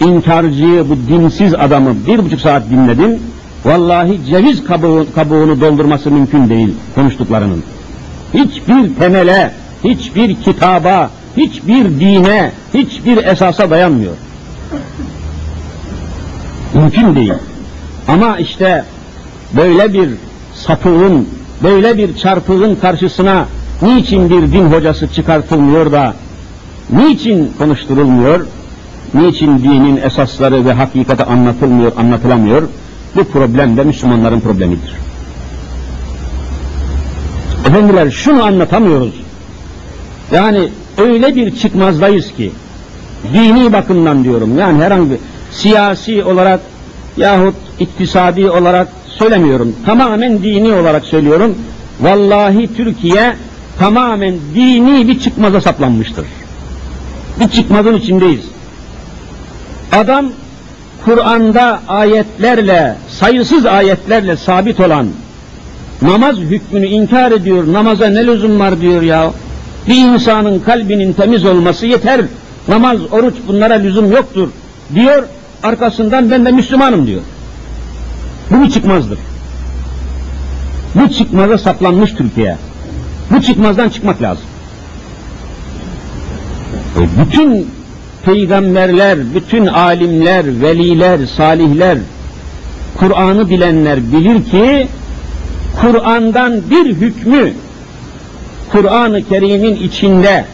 inkarcıyı, 0.00 0.88
bu 0.88 0.96
dinsiz 1.08 1.54
adamı 1.54 1.94
bir 2.06 2.18
buçuk 2.18 2.40
saat 2.40 2.70
dinledim. 2.70 3.18
Vallahi 3.64 4.20
ceviz 4.30 4.64
kabuğu, 4.64 5.06
kabuğunu 5.14 5.60
doldurması 5.60 6.10
mümkün 6.10 6.48
değil 6.48 6.74
konuştuklarının. 6.94 7.62
Hiçbir 8.34 8.94
temele, 8.94 9.52
hiçbir 9.84 10.34
kitaba, 10.34 11.10
hiçbir 11.36 11.84
dine, 12.00 12.52
hiçbir 12.74 13.16
esasa 13.24 13.70
dayanmıyor. 13.70 14.12
Mümkün 16.74 17.14
değil. 17.14 17.32
Ama 18.08 18.38
işte 18.38 18.84
böyle 19.56 19.92
bir 19.92 20.10
sapığın, 20.54 21.28
böyle 21.62 21.98
bir 21.98 22.16
çarpığın 22.16 22.74
karşısına 22.74 23.46
niçin 23.82 24.30
bir 24.30 24.52
din 24.52 24.64
hocası 24.64 25.12
çıkartılmıyor 25.12 25.92
da, 25.92 26.14
niçin 26.90 27.52
konuşturulmuyor, 27.58 28.46
niçin 29.14 29.58
dinin 29.58 29.96
esasları 29.96 30.64
ve 30.64 30.72
hakikati 30.72 31.24
anlatılmıyor, 31.24 31.92
anlatılamıyor? 31.96 32.62
Bu 33.16 33.24
problem 33.24 33.76
de 33.76 33.84
Müslümanların 33.84 34.40
problemidir. 34.40 34.92
Efendiler 37.66 38.10
şunu 38.10 38.44
anlatamıyoruz. 38.44 39.14
Yani 40.32 40.68
öyle 40.98 41.36
bir 41.36 41.56
çıkmazdayız 41.56 42.32
ki, 42.36 42.52
dini 43.34 43.72
bakımdan 43.72 44.24
diyorum, 44.24 44.58
yani 44.58 44.82
herhangi 44.82 45.18
siyasi 45.52 46.24
olarak 46.24 46.60
yahut 47.16 47.54
iktisadi 47.80 48.50
olarak 48.50 48.88
söylemiyorum. 49.06 49.76
Tamamen 49.86 50.42
dini 50.42 50.72
olarak 50.72 51.04
söylüyorum. 51.04 51.54
Vallahi 52.00 52.74
Türkiye 52.76 53.36
tamamen 53.78 54.34
dini 54.54 55.08
bir 55.08 55.20
çıkmaza 55.20 55.60
saplanmıştır. 55.60 56.26
Bir 57.40 57.48
çıkmazın 57.48 57.94
içindeyiz. 57.94 58.44
Adam 59.92 60.26
Kur'an'da 61.04 61.80
ayetlerle, 61.88 62.96
sayısız 63.08 63.66
ayetlerle 63.66 64.36
sabit 64.36 64.80
olan 64.80 65.06
namaz 66.02 66.36
hükmünü 66.36 66.86
inkar 66.86 67.32
ediyor. 67.32 67.72
Namaza 67.72 68.06
ne 68.06 68.26
lüzum 68.26 68.60
var 68.60 68.80
diyor 68.80 69.02
ya. 69.02 69.30
Bir 69.88 69.96
insanın 69.96 70.60
kalbinin 70.60 71.12
temiz 71.12 71.44
olması 71.44 71.86
yeter. 71.86 72.20
Namaz, 72.68 72.98
oruç 73.12 73.34
bunlara 73.48 73.74
lüzum 73.74 74.12
yoktur 74.12 74.48
diyor. 74.94 75.22
Arkasından 75.62 76.30
ben 76.30 76.44
de 76.44 76.52
Müslümanım 76.52 77.06
diyor. 77.06 77.20
Bu 78.50 78.62
bir 78.62 78.70
çıkmazdır. 78.70 79.18
Bu 80.94 81.08
çıkmaza 81.08 81.58
saplanmış 81.58 82.12
Türkiye. 82.12 82.56
Bu 83.30 83.42
çıkmazdan 83.42 83.88
çıkmak 83.88 84.22
lazım. 84.22 84.44
E 86.96 87.02
bütün 87.20 87.66
peygamberler, 88.24 89.18
bütün 89.34 89.66
alimler, 89.66 90.60
veliler, 90.60 91.26
salihler, 91.36 91.98
Kur'an'ı 92.98 93.50
bilenler 93.50 94.12
bilir 94.12 94.44
ki 94.44 94.88
Kur'an'dan 95.80 96.60
bir 96.70 96.86
hükmü 96.86 97.52
Kur'an-ı 98.72 99.28
Kerim'in 99.28 99.76
içinde 99.76 100.44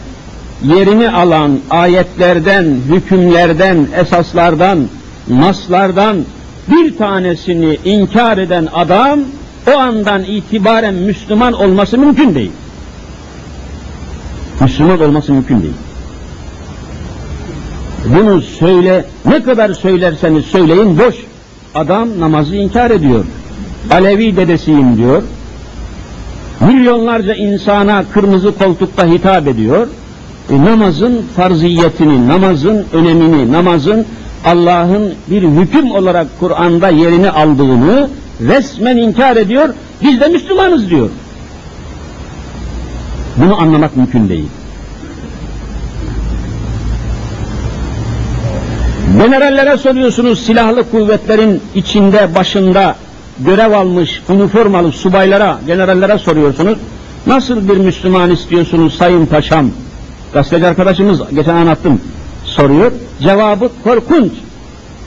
yerini 0.64 1.10
alan 1.10 1.58
ayetlerden, 1.70 2.64
hükümlerden, 2.90 3.86
esaslardan, 3.96 4.78
naslardan 5.30 6.16
bir 6.70 6.96
tanesini 6.96 7.78
inkar 7.84 8.38
eden 8.38 8.68
adam 8.74 9.20
o 9.74 9.78
andan 9.78 10.24
itibaren 10.24 10.94
Müslüman 10.94 11.52
olması 11.52 11.98
mümkün 11.98 12.34
değil. 12.34 12.52
Müslüman 14.60 15.00
olması 15.00 15.32
mümkün 15.32 15.62
değil. 15.62 15.74
Bunu 18.06 18.40
söyle, 18.40 19.04
ne 19.24 19.42
kadar 19.42 19.74
söylerseniz 19.74 20.44
söyleyin 20.44 20.98
boş. 20.98 21.14
Adam 21.74 22.08
namazı 22.20 22.56
inkar 22.56 22.90
ediyor. 22.90 23.24
Alevi 23.90 24.36
dedesiyim 24.36 24.96
diyor. 24.96 25.22
Milyonlarca 26.60 27.34
insana 27.34 28.04
kırmızı 28.12 28.58
koltukta 28.58 29.06
hitap 29.06 29.48
ediyor. 29.48 29.86
E, 30.50 30.64
namazın 30.64 31.22
farziyetini, 31.36 32.28
namazın 32.28 32.84
önemini, 32.92 33.52
namazın 33.52 34.06
Allah'ın 34.44 35.14
bir 35.30 35.42
hüküm 35.42 35.90
olarak 35.90 36.26
Kur'an'da 36.40 36.88
yerini 36.88 37.30
aldığını 37.30 38.08
resmen 38.40 38.96
inkar 38.96 39.36
ediyor. 39.36 39.68
Biz 40.02 40.20
de 40.20 40.28
Müslümanız 40.28 40.90
diyor. 40.90 41.10
Bunu 43.36 43.60
anlamak 43.60 43.96
mümkün 43.96 44.28
değil. 44.28 44.48
Generallere 49.18 49.76
soruyorsunuz 49.76 50.46
silahlı 50.46 50.90
kuvvetlerin 50.90 51.60
içinde 51.74 52.34
başında 52.34 52.96
görev 53.38 53.72
almış 53.72 54.22
üniformalı 54.30 54.92
subaylara, 54.92 55.58
generallere 55.66 56.18
soruyorsunuz. 56.18 56.78
Nasıl 57.26 57.68
bir 57.68 57.76
Müslüman 57.76 58.30
istiyorsunuz 58.30 58.94
sayın 58.94 59.26
paşam? 59.26 59.70
Gazeteci 60.32 60.66
arkadaşımız 60.66 61.20
geçen 61.34 61.54
anlattım 61.54 62.00
soruyor. 62.44 62.92
Cevabı 63.22 63.70
korkunç. 63.84 64.32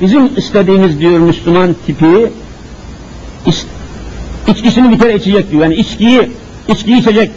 Bizim 0.01 0.37
istediğimiz 0.37 0.99
diyor 0.99 1.19
Müslüman 1.19 1.75
tipi 1.85 2.31
iç, 3.45 3.63
içkisini 4.47 4.91
bir 4.91 4.99
kere 4.99 5.15
içecek 5.15 5.51
diyor. 5.51 5.63
Yani 5.63 5.75
içkiyi, 5.75 6.31
içkiyi 6.67 6.97
içecek. 6.97 7.31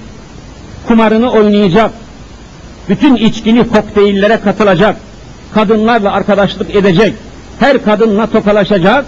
Kumarını 0.88 1.30
oynayacak. 1.30 1.90
Bütün 2.88 3.16
içkili 3.16 3.68
kokteyllere 3.68 4.40
katılacak. 4.40 4.96
Kadınlarla 5.54 6.12
arkadaşlık 6.12 6.74
edecek. 6.74 7.14
Her 7.58 7.84
kadınla 7.84 8.26
tokalaşacak. 8.26 9.04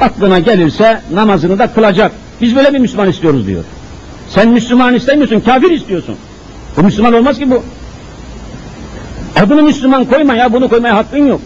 Aklına 0.00 0.38
gelirse 0.38 1.00
namazını 1.12 1.58
da 1.58 1.66
kılacak. 1.66 2.12
Biz 2.40 2.56
böyle 2.56 2.74
bir 2.74 2.78
Müslüman 2.78 3.08
istiyoruz 3.08 3.46
diyor. 3.46 3.64
Sen 4.28 4.48
Müslüman 4.48 4.94
istemiyorsun, 4.94 5.40
kafir 5.40 5.70
istiyorsun. 5.70 6.16
Bu 6.76 6.82
Müslüman 6.82 7.14
olmaz 7.14 7.38
ki 7.38 7.50
bu. 7.50 7.62
Adını 9.36 9.62
Müslüman 9.62 10.04
koyma 10.04 10.34
ya, 10.34 10.52
bunu 10.52 10.68
koymaya 10.68 10.96
hakkın 10.96 11.26
yok. 11.26 11.40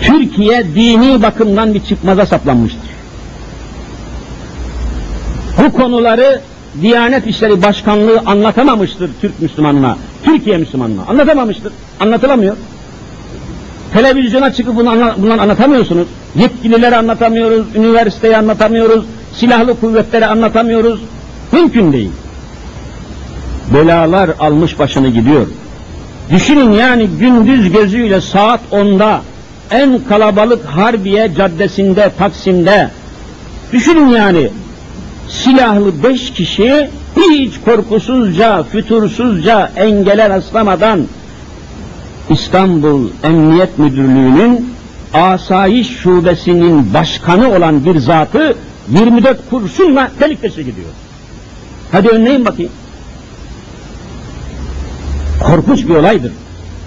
Türkiye 0.00 0.64
dini 0.74 1.22
bakımdan 1.22 1.74
bir 1.74 1.84
çıkmaza 1.84 2.26
saplanmıştır. 2.26 2.90
Bu 5.58 5.72
konuları 5.72 6.40
Diyanet 6.82 7.26
İşleri 7.26 7.62
Başkanlığı 7.62 8.22
anlatamamıştır 8.26 9.10
Türk 9.20 9.42
Müslümanına, 9.42 9.96
Türkiye 10.24 10.58
Müslümanına. 10.58 11.02
Anlatamamıştır, 11.08 11.72
anlatılamıyor. 12.00 12.56
Televizyona 13.92 14.52
çıkıp 14.52 14.76
bunu 14.76 15.32
anlatamıyorsunuz. 15.40 16.08
Yetkililere 16.36 16.96
anlatamıyoruz, 16.96 17.66
üniversiteye 17.74 18.36
anlatamıyoruz, 18.36 19.04
silahlı 19.34 19.80
kuvvetlere 19.80 20.26
anlatamıyoruz. 20.26 21.00
Mümkün 21.52 21.92
değil. 21.92 22.10
Belalar 23.74 24.30
almış 24.40 24.78
başını 24.78 25.08
gidiyor. 25.08 25.46
Düşünün 26.30 26.72
yani 26.72 27.06
gündüz 27.06 27.72
gözüyle 27.72 28.20
saat 28.20 28.60
10'da 28.72 29.22
en 29.70 30.00
kalabalık 30.08 30.64
Harbiye 30.64 31.34
Caddesi'nde, 31.36 32.12
Taksim'de 32.18 32.90
düşünün 33.72 34.08
yani 34.08 34.48
silahlı 35.28 36.02
beş 36.02 36.32
kişi 36.32 36.90
hiç 37.16 37.60
korkusuzca, 37.64 38.62
fütursuzca 38.62 39.72
engele 39.76 40.28
rastlamadan 40.28 41.00
İstanbul 42.30 43.08
Emniyet 43.22 43.78
Müdürlüğü'nün 43.78 44.74
asayiş 45.14 45.98
şubesinin 45.98 46.94
başkanı 46.94 47.56
olan 47.56 47.84
bir 47.84 47.98
zatı 47.98 48.54
24 48.88 49.50
kurşunla 49.50 50.10
delik 50.20 50.42
deşe 50.42 50.62
gidiyor. 50.62 50.88
Hadi 51.92 52.08
önleyin 52.08 52.44
bakayım. 52.44 52.72
Korkunç 55.50 55.88
bir 55.88 55.94
olaydır. 55.94 56.32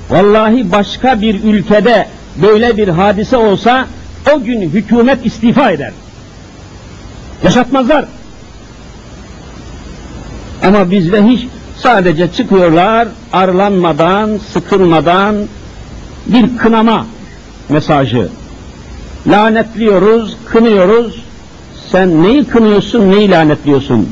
Vallahi 0.09 0.71
başka 0.71 1.21
bir 1.21 1.43
ülkede 1.43 2.07
böyle 2.41 2.77
bir 2.77 2.87
hadise 2.87 3.37
olsa 3.37 3.87
o 4.33 4.43
gün 4.43 4.61
hükümet 4.61 5.25
istifa 5.25 5.71
eder. 5.71 5.91
Yaşatmazlar. 7.43 8.05
Ama 10.63 10.91
bizde 10.91 11.23
hiç 11.23 11.47
sadece 11.77 12.31
çıkıyorlar 12.31 13.07
arlanmadan, 13.33 14.39
sıkılmadan 14.53 15.35
bir 16.27 16.57
kınama 16.57 17.07
mesajı. 17.69 18.29
Lanetliyoruz, 19.27 20.37
kınıyoruz. 20.45 21.23
Sen 21.91 22.23
neyi 22.23 22.45
kınıyorsun, 22.45 23.11
neyi 23.11 23.31
lanetliyorsun? 23.31 24.09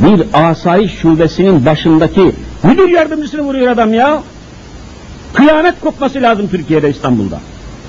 Bir 0.00 0.22
asayiş 0.32 0.92
şubesinin 0.98 1.66
başındaki 1.66 2.32
müdür 2.63 2.89
yardımcısını 2.89 3.41
vuruyor 3.41 3.71
adam 3.71 3.93
ya. 3.93 4.23
Kıyamet 5.33 5.79
kopması 5.81 6.21
lazım 6.21 6.47
Türkiye'de, 6.47 6.89
İstanbul'da. 6.89 7.39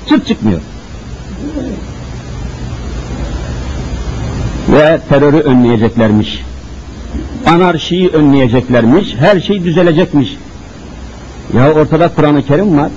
Çıt 0.08 0.26
çıkmıyor. 0.26 0.60
Ve 4.72 5.00
terörü 5.08 5.40
önleyeceklermiş. 5.40 6.40
Anarşiyi 7.46 8.08
önleyeceklermiş. 8.08 9.14
Her 9.14 9.40
şey 9.40 9.64
düzelecekmiş. 9.64 10.36
Ya 11.56 11.72
ortada 11.72 12.08
Kur'an-ı 12.08 12.42
Kerim 12.42 12.78
var. 12.78 12.90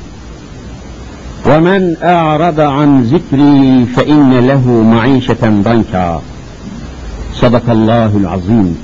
وَمَنْ 1.45 1.83
اَعْرَضَ 2.17 2.59
عَنْ 2.77 2.89
ذِكْرِي 3.13 3.85
فَاِنَّ 3.95 4.31
لَهُ 4.49 4.63
مَعِيشَةً 4.93 5.63
ضَنْكَا 5.63 6.19
Sadakallahul 7.41 8.25
azim. 8.25 8.77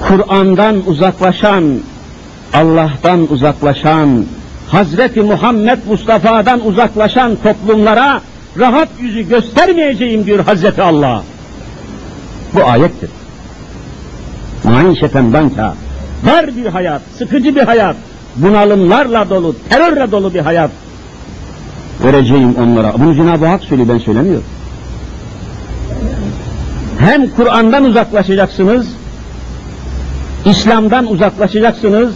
Kur'an'dan 0.00 0.82
uzaklaşan, 0.86 1.64
Allah'tan 2.54 3.32
uzaklaşan, 3.32 4.24
Hazreti 4.68 5.20
Muhammed 5.20 5.78
Mustafa'dan 5.88 6.66
uzaklaşan 6.66 7.36
toplumlara 7.42 8.20
rahat 8.58 8.88
yüzü 9.00 9.28
göstermeyeceğim 9.28 10.26
diyor 10.26 10.44
Hazreti 10.44 10.82
Allah. 10.82 11.22
Bu 12.54 12.64
ayettir. 12.64 13.10
Maişeten 14.64 15.32
banka. 15.32 15.74
Dar 16.26 16.56
bir 16.56 16.66
hayat, 16.66 17.02
sıkıcı 17.18 17.56
bir 17.56 17.62
hayat, 17.62 17.96
bunalımlarla 18.36 19.30
dolu, 19.30 19.56
terörle 19.70 20.10
dolu 20.10 20.34
bir 20.34 20.40
hayat 20.40 20.70
vereceğim 22.04 22.54
onlara. 22.62 22.94
Bunu 22.98 23.14
Cenab-ı 23.14 23.46
Hak 23.46 23.64
söylüyor, 23.64 23.88
ben 23.88 23.98
söylemiyorum. 23.98 24.44
Hem 26.98 27.30
Kur'an'dan 27.30 27.84
uzaklaşacaksınız, 27.84 28.86
İslam'dan 30.44 31.06
uzaklaşacaksınız, 31.06 32.14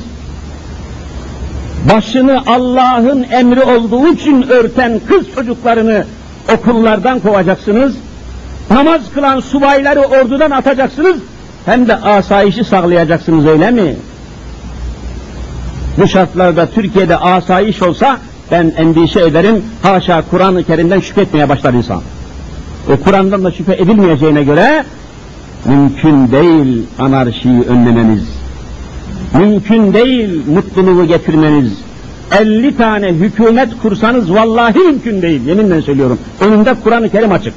başını 1.94 2.42
Allah'ın 2.46 3.26
emri 3.30 3.62
olduğu 3.62 4.12
için 4.12 4.42
örten 4.42 5.00
kız 5.08 5.26
çocuklarını 5.34 6.04
okullardan 6.54 7.20
kovacaksınız, 7.20 7.94
namaz 8.70 9.00
kılan 9.14 9.40
subayları 9.40 10.00
ordudan 10.00 10.50
atacaksınız, 10.50 11.16
hem 11.66 11.88
de 11.88 11.96
asayişi 11.96 12.64
sağlayacaksınız 12.64 13.46
öyle 13.46 13.70
mi? 13.70 13.96
Bu 15.98 16.08
şartlarda 16.08 16.66
Türkiye'de 16.66 17.16
asayiş 17.16 17.82
olsa 17.82 18.18
ben 18.50 18.72
endişe 18.76 19.20
ederim, 19.20 19.64
haşa 19.82 20.22
Kur'an-ı 20.30 20.64
Kerim'den 20.64 21.00
şüphetmeye 21.00 21.48
başlar 21.48 21.74
insan. 21.74 22.02
E 22.88 22.96
Kur'an'dan 22.96 23.44
da 23.44 23.52
şüphe 23.52 23.74
edilmeyeceğine 23.74 24.42
göre 24.42 24.84
mümkün 25.64 26.32
değil 26.32 26.86
anarşiyi 26.98 27.62
önlemeniz. 27.62 28.22
Mümkün 29.38 29.92
değil 29.92 30.46
mutluluğu 30.46 31.06
getirmeniz. 31.06 31.72
50 32.40 32.76
tane 32.76 33.08
hükümet 33.08 33.68
kursanız 33.82 34.32
vallahi 34.32 34.78
mümkün 34.78 35.22
değil. 35.22 35.46
Yeminle 35.46 35.82
söylüyorum. 35.82 36.18
Önünde 36.40 36.74
Kur'an-ı 36.84 37.08
Kerim 37.08 37.32
açık. 37.32 37.54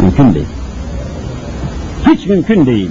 Mümkün 0.00 0.34
değil. 0.34 0.46
Hiç 2.06 2.26
mümkün 2.26 2.66
değil. 2.66 2.90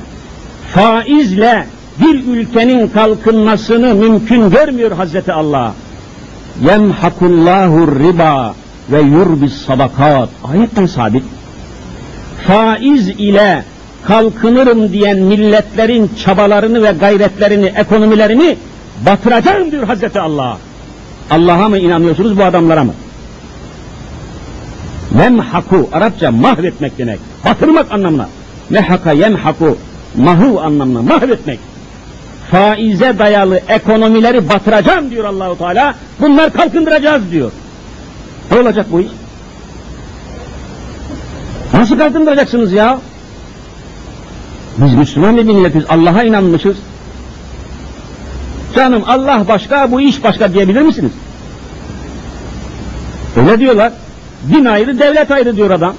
Faizle 0.74 1.66
bir 2.02 2.28
ülkenin 2.28 2.88
kalkınmasını 2.88 3.96
mümkün 3.96 4.50
görmüyor 4.50 4.92
Hazreti 4.92 5.34
Allah. 5.34 5.74
Yemhakullahu 6.66 8.00
riba 8.00 8.54
ve 8.92 9.02
yurbis 9.02 9.54
sadakat. 9.54 10.30
Ayetten 10.44 10.86
sabit. 10.86 11.24
Faiz 12.47 13.08
ile 13.08 13.63
kalkınırım 14.08 14.91
diyen 14.91 15.19
milletlerin 15.19 16.12
çabalarını 16.25 16.84
ve 16.84 16.91
gayretlerini, 16.91 17.65
ekonomilerini 17.65 18.58
batıracağım 19.06 19.71
diyor 19.71 19.84
Hazreti 19.84 20.19
Allah. 20.19 20.58
Allah'a 21.32 21.69
mı 21.69 21.78
inanıyorsunuz 21.78 22.38
bu 22.38 22.43
adamlara 22.43 22.84
mı? 22.84 22.93
Memhaku, 25.12 25.89
Arapça 25.93 26.32
mahvetmek 26.32 26.97
demek. 26.97 27.19
Batırmak 27.45 27.91
anlamına. 27.91 28.30
Mehaka 28.69 29.12
yemhaku, 29.12 29.78
mahu 30.17 30.62
anlamına, 30.62 31.02
mahvetmek. 31.02 31.60
Faize 32.52 33.19
dayalı 33.19 33.62
ekonomileri 33.67 34.49
batıracağım 34.49 35.12
diyor 35.12 35.25
Allahu 35.25 35.58
Teala. 35.58 35.95
Bunlar 36.19 36.54
kalkındıracağız 36.54 37.32
diyor. 37.32 37.52
Ne 38.52 38.60
olacak 38.60 38.86
bu 38.91 38.99
iş? 38.99 39.08
Nasıl 41.74 41.98
kalkındıracaksınız 41.98 42.72
ya? 42.72 43.00
Biz 44.78 44.94
Müslüman 44.94 45.38
bir 45.38 45.44
milletiz, 45.44 45.84
Allah'a 45.90 46.24
inanmışız. 46.24 46.78
Canım 48.76 49.04
Allah 49.08 49.46
başka, 49.48 49.92
bu 49.92 50.02
iş 50.02 50.24
başka 50.24 50.54
diyebilir 50.54 50.82
misiniz? 50.82 51.12
Öyle 53.38 53.60
diyorlar. 53.60 53.94
Din 54.54 54.66
ayrı, 54.66 55.00
devlet 55.00 55.32
ayrı 55.32 55.56
diyor 55.56 55.70
adam. 55.70 55.94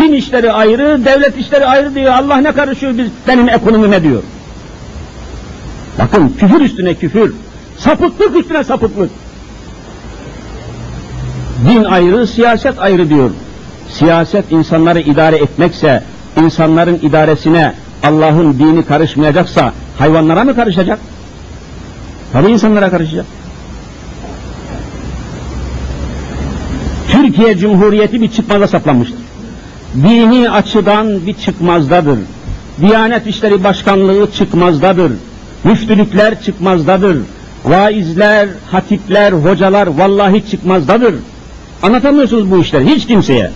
Din 0.00 0.12
işleri 0.12 0.52
ayrı, 0.52 1.04
devlet 1.04 1.38
işleri 1.38 1.66
ayrı 1.66 1.94
diyor. 1.94 2.12
Allah 2.12 2.36
ne 2.36 2.52
karışıyor 2.52 2.98
biz 2.98 3.08
benim 3.28 3.48
ekonomime 3.48 4.02
diyor. 4.02 4.22
Bakın 5.98 6.36
küfür 6.38 6.60
üstüne 6.60 6.94
küfür, 6.94 7.34
sapıklık 7.78 8.36
üstüne 8.36 8.64
sapıklık. 8.64 9.10
Din 11.68 11.84
ayrı, 11.84 12.26
siyaset 12.26 12.78
ayrı 12.78 13.08
diyor. 13.08 13.30
Siyaset 13.90 14.52
insanları 14.52 15.00
idare 15.00 15.36
etmekse, 15.36 16.02
insanların 16.42 16.98
idaresine 17.02 17.74
Allah'ın 18.02 18.58
dini 18.58 18.84
karışmayacaksa 18.84 19.72
hayvanlara 19.98 20.44
mı 20.44 20.56
karışacak? 20.56 20.98
Tabii 22.32 22.50
insanlara 22.50 22.90
karışacak. 22.90 23.26
Türkiye 27.08 27.58
Cumhuriyeti 27.58 28.20
bir 28.20 28.30
çıkmaza 28.30 28.68
saplanmıştır. 28.68 29.18
Dini 29.94 30.50
açıdan 30.50 31.26
bir 31.26 31.34
çıkmazdadır. 31.34 32.18
Diyanet 32.80 33.26
İşleri 33.26 33.64
Başkanlığı 33.64 34.30
çıkmazdadır. 34.30 35.12
Müftülükler 35.64 36.42
çıkmazdadır. 36.42 37.18
Vaizler, 37.64 38.48
hatipler, 38.70 39.32
hocalar 39.32 39.86
vallahi 39.86 40.50
çıkmazdadır. 40.50 41.14
Anlatamıyorsunuz 41.82 42.50
bu 42.50 42.58
işleri 42.58 42.86
hiç 42.86 43.06
kimseye. 43.06 43.50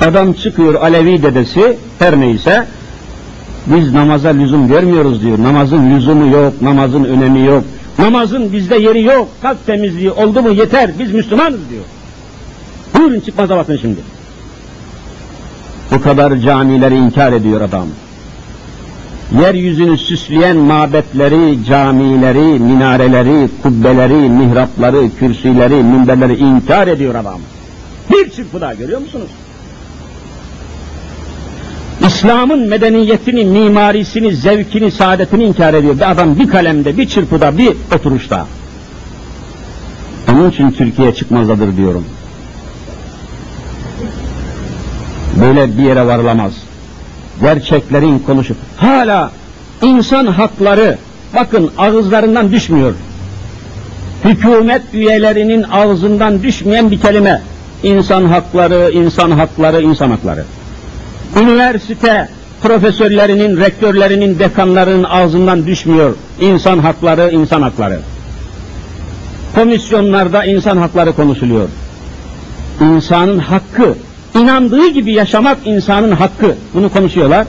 Adam 0.00 0.32
çıkıyor 0.32 0.74
Alevi 0.74 1.22
dedesi 1.22 1.76
her 1.98 2.20
neyse 2.20 2.66
biz 3.66 3.92
namaza 3.92 4.28
lüzum 4.28 4.68
görmüyoruz 4.68 5.22
diyor. 5.22 5.38
Namazın 5.42 5.90
lüzumu 5.90 6.36
yok, 6.36 6.62
namazın 6.62 7.04
önemi 7.04 7.40
yok. 7.46 7.64
Namazın 7.98 8.52
bizde 8.52 8.76
yeri 8.76 9.02
yok. 9.02 9.28
Kalp 9.42 9.66
temizliği 9.66 10.10
oldu 10.10 10.42
mu 10.42 10.50
yeter. 10.50 10.90
Biz 10.98 11.12
Müslümanız 11.12 11.60
diyor. 11.70 11.84
Buyurun 12.98 13.20
çıkmaza 13.20 13.56
bakın 13.56 13.78
şimdi. 13.80 14.00
Bu 15.90 16.02
kadar 16.02 16.36
camileri 16.36 16.94
inkar 16.94 17.32
ediyor 17.32 17.60
adam. 17.60 17.86
Yeryüzünü 19.40 19.98
süsleyen 19.98 20.56
mabetleri, 20.56 21.64
camileri, 21.64 22.58
minareleri, 22.58 23.48
kubbeleri, 23.62 24.14
mihrapları, 24.14 25.10
kürsüleri, 25.18 25.74
minberleri 25.74 26.36
inkar 26.36 26.88
ediyor 26.88 27.14
adam. 27.14 27.40
Bir 28.12 28.30
çırpıda 28.30 28.74
görüyor 28.74 29.00
musunuz? 29.00 29.28
İslam'ın 32.00 32.68
medeniyetini, 32.68 33.44
mimarisini, 33.44 34.36
zevkini, 34.36 34.90
saadetini 34.90 35.44
inkar 35.44 35.74
ediyor. 35.74 35.96
Bir 35.96 36.10
adam 36.10 36.38
bir 36.38 36.48
kalemde, 36.48 36.96
bir 36.96 37.08
çırpıda, 37.08 37.58
bir 37.58 37.76
oturuşta. 37.96 38.46
Onun 40.32 40.50
için 40.50 40.70
Türkiye 40.70 41.14
çıkmazdadır 41.14 41.76
diyorum. 41.76 42.04
Böyle 45.40 45.78
bir 45.78 45.82
yere 45.82 46.06
varılamaz. 46.06 46.52
Gerçeklerin 47.40 48.18
konuşup 48.18 48.56
hala 48.76 49.30
insan 49.82 50.26
hakları 50.26 50.98
bakın 51.34 51.70
ağızlarından 51.78 52.52
düşmüyor. 52.52 52.94
Hükümet 54.24 54.82
üyelerinin 54.92 55.62
ağzından 55.62 56.42
düşmeyen 56.42 56.90
bir 56.90 57.00
kelime. 57.00 57.42
İnsan 57.82 58.24
hakları, 58.24 58.90
insan 58.92 59.30
hakları, 59.30 59.82
insan 59.82 60.10
hakları 60.10 60.44
üniversite 61.40 62.28
profesörlerinin, 62.62 63.56
rektörlerinin, 63.56 64.38
dekanlarının 64.38 65.04
ağzından 65.04 65.66
düşmüyor. 65.66 66.14
İnsan 66.40 66.78
hakları, 66.78 67.30
insan 67.30 67.62
hakları. 67.62 68.00
Komisyonlarda 69.54 70.44
insan 70.44 70.76
hakları 70.76 71.12
konuşuluyor. 71.12 71.68
İnsanın 72.80 73.38
hakkı, 73.38 73.94
inandığı 74.34 74.88
gibi 74.88 75.12
yaşamak 75.12 75.58
insanın 75.64 76.12
hakkı. 76.12 76.54
Bunu 76.74 76.92
konuşuyorlar. 76.92 77.46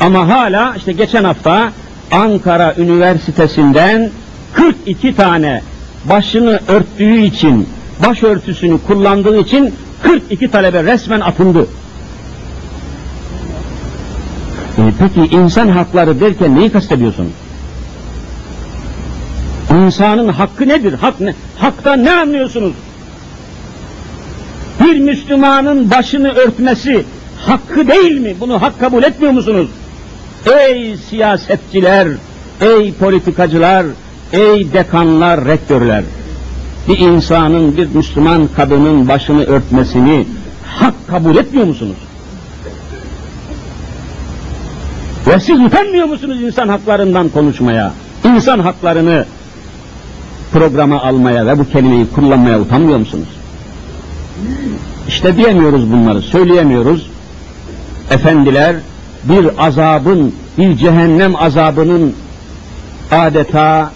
Ama 0.00 0.28
hala 0.28 0.74
işte 0.76 0.92
geçen 0.92 1.24
hafta 1.24 1.72
Ankara 2.12 2.74
Üniversitesi'nden 2.78 4.10
42 4.52 5.16
tane 5.16 5.62
başını 6.04 6.60
örttüğü 6.68 7.20
için, 7.20 7.68
başörtüsünü 8.06 8.78
kullandığı 8.86 9.38
için 9.38 9.74
42 10.02 10.50
talebe 10.50 10.84
resmen 10.84 11.20
atıldı. 11.20 11.66
E, 14.78 14.82
peki 14.98 15.34
insan 15.36 15.68
hakları 15.68 16.20
derken 16.20 16.56
neyi 16.56 16.70
kastediyorsun? 16.70 17.32
İnsanın 19.70 20.28
hakkı 20.28 20.68
nedir? 20.68 20.92
Hak 20.92 21.20
ne? 21.20 21.34
Haktan 21.58 22.04
ne 22.04 22.12
anlıyorsunuz? 22.12 22.72
Bir 24.80 25.00
Müslümanın 25.00 25.90
başını 25.90 26.32
örtmesi 26.32 27.04
hakkı 27.46 27.88
değil 27.88 28.20
mi? 28.20 28.34
Bunu 28.40 28.62
hak 28.62 28.80
kabul 28.80 29.02
etmiyor 29.02 29.32
musunuz? 29.32 29.68
Ey 30.58 30.96
siyasetçiler, 30.96 32.08
ey 32.60 32.92
politikacılar, 32.92 33.86
ey 34.32 34.72
dekanlar, 34.72 35.44
rektörler. 35.44 36.04
Bir 36.88 36.98
insanın, 36.98 37.76
bir 37.76 37.94
Müslüman 37.94 38.48
kadının 38.56 39.08
başını 39.08 39.44
örtmesini 39.44 40.26
hak 40.66 40.94
kabul 41.08 41.36
etmiyor 41.36 41.66
musunuz? 41.66 41.96
Ve 45.26 45.40
siz 45.40 45.60
utanmıyor 45.60 46.06
musunuz 46.06 46.42
insan 46.42 46.68
haklarından 46.68 47.28
konuşmaya? 47.28 47.92
İnsan 48.24 48.58
haklarını 48.58 49.24
programa 50.52 51.00
almaya 51.00 51.46
ve 51.46 51.58
bu 51.58 51.70
kelimeyi 51.70 52.06
kullanmaya 52.10 52.60
utanmıyor 52.60 52.98
musunuz? 52.98 53.28
İşte 55.08 55.36
diyemiyoruz 55.36 55.92
bunları, 55.92 56.22
söyleyemiyoruz. 56.22 57.10
Efendiler 58.10 58.76
bir 59.24 59.66
azabın, 59.66 60.34
bir 60.58 60.76
cehennem 60.76 61.36
azabının 61.36 62.14
adeta 63.10 63.90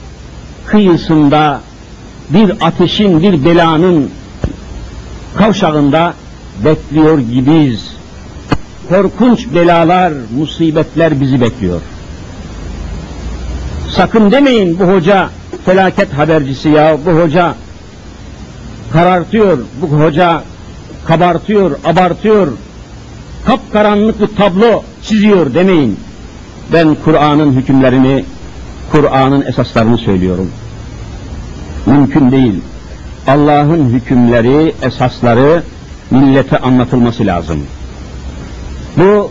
kıyısında 0.67 1.61
bir 2.31 2.53
ateşin, 2.61 3.23
bir 3.23 3.45
belanın 3.45 4.11
kavşağında 5.37 6.15
bekliyor 6.65 7.19
gibiyiz 7.19 8.00
korkunç 8.91 9.47
belalar, 9.55 10.13
musibetler 10.39 11.21
bizi 11.21 11.41
bekliyor. 11.41 11.81
Sakın 13.91 14.31
demeyin 14.31 14.79
bu 14.79 14.85
hoca 14.85 15.29
felaket 15.65 16.13
habercisi 16.13 16.69
ya, 16.69 16.99
bu 17.07 17.11
hoca 17.11 17.55
karartıyor, 18.93 19.59
bu 19.81 19.87
hoca 19.87 20.43
kabartıyor, 21.05 21.79
abartıyor, 21.85 22.49
kapkaranlık 23.47 24.21
bir 24.21 24.37
tablo 24.37 24.83
çiziyor 25.03 25.55
demeyin. 25.55 25.99
Ben 26.73 26.97
Kur'an'ın 27.05 27.53
hükümlerini, 27.53 28.25
Kur'an'ın 28.93 29.43
esaslarını 29.43 29.99
söylüyorum. 29.99 30.51
Mümkün 31.87 32.31
değil. 32.31 32.61
Allah'ın 33.27 33.89
hükümleri, 33.89 34.75
esasları 34.83 35.63
millete 36.11 36.59
anlatılması 36.59 37.27
lazım 37.27 37.61
bu 38.97 39.31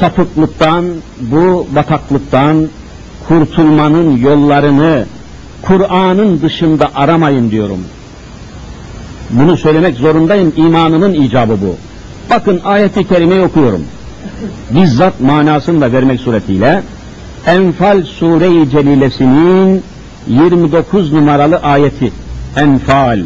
sapıklıktan, 0.00 0.84
bu 1.20 1.66
bataklıktan 1.74 2.68
kurtulmanın 3.28 4.16
yollarını 4.16 5.06
Kur'an'ın 5.62 6.40
dışında 6.42 6.90
aramayın 6.94 7.50
diyorum. 7.50 7.80
Bunu 9.30 9.56
söylemek 9.56 9.96
zorundayım, 9.96 10.52
imanının 10.56 11.14
icabı 11.14 11.52
bu. 11.52 11.76
Bakın 12.30 12.60
ayeti 12.64 13.08
kerimeyi 13.08 13.40
okuyorum. 13.40 13.84
Bizzat 14.70 15.20
manasını 15.20 15.80
da 15.80 15.92
vermek 15.92 16.20
suretiyle 16.20 16.82
Enfal 17.46 18.02
Sure-i 18.02 18.70
Celilesinin 18.70 19.82
29 20.28 21.12
numaralı 21.12 21.56
ayeti. 21.56 22.12
Enfal, 22.56 23.20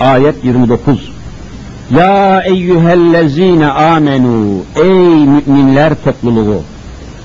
ayet 0.00 0.44
29. 0.44 1.17
Ya 1.96 2.42
eyyühellezine 2.42 3.66
amenu 3.66 4.62
ey 4.76 5.26
müminler 5.26 5.92
topluluğu 6.04 6.62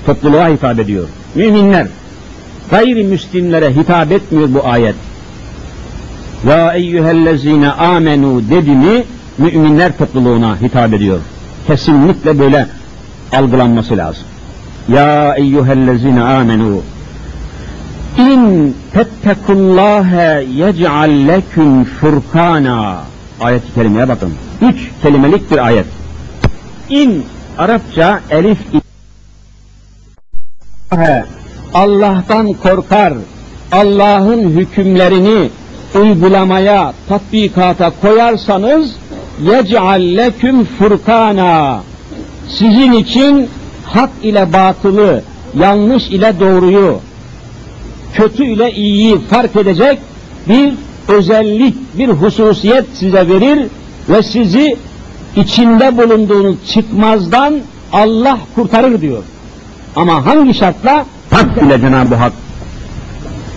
topluluğa 0.06 0.48
hitap 0.48 0.78
ediyor. 0.78 1.08
Müminler 1.34 1.86
gayrimüslimlere 2.70 3.76
hitap 3.76 4.12
etmiyor 4.12 4.48
bu 4.54 4.66
ayet. 4.66 4.94
Ya 6.48 6.72
eyyühellezine 6.72 7.70
amenu 7.70 8.42
dedi 8.50 8.70
mi 8.70 9.04
müminler 9.38 9.98
topluluğuna 9.98 10.60
hitap 10.60 10.94
ediyor. 10.94 11.18
Kesinlikle 11.66 12.38
böyle 12.38 12.66
algılanması 13.32 13.96
lazım. 13.96 14.24
Ya 14.88 15.34
eyyühellezine 15.34 16.22
amenu 16.22 16.80
in 18.18 18.74
tettekullâhe 18.92 20.44
yec'al 20.54 21.28
leküm 21.28 21.84
furkana 21.84 23.00
ayet-i 23.40 23.74
kerimeye 23.74 24.08
bakın 24.08 24.32
üç 24.62 24.90
kelimelik 25.02 25.50
bir 25.50 25.66
ayet. 25.66 25.86
İn 26.90 27.24
Arapça 27.58 28.20
elif 28.30 28.58
Allah'tan 31.74 32.52
korkar, 32.52 33.12
Allah'ın 33.72 34.50
hükümlerini 34.50 35.50
uygulamaya, 35.94 36.92
tatbikata 37.08 37.92
koyarsanız 38.02 38.96
leküm 40.16 40.64
furkana 40.64 41.80
sizin 42.48 42.92
için 42.92 43.48
hak 43.84 44.10
ile 44.22 44.52
batılı, 44.52 45.22
yanlış 45.58 46.08
ile 46.08 46.40
doğruyu, 46.40 46.98
kötü 48.14 48.44
ile 48.44 48.72
iyiyi 48.72 49.18
fark 49.18 49.56
edecek 49.56 49.98
bir 50.48 50.74
özellik, 51.08 51.98
bir 51.98 52.08
hususiyet 52.08 52.84
size 52.94 53.28
verir 53.28 53.68
ve 54.08 54.22
sizi 54.22 54.76
içinde 55.36 55.96
bulunduğunuz 55.96 56.56
çıkmazdan 56.72 57.54
Allah 57.92 58.38
kurtarır 58.54 59.00
diyor. 59.00 59.22
Ama 59.96 60.26
hangi 60.26 60.54
şartla? 60.54 61.06
Tak 61.30 61.62
ile 61.62 61.80
Cenab-ı 61.80 62.14
Hak 62.14 62.32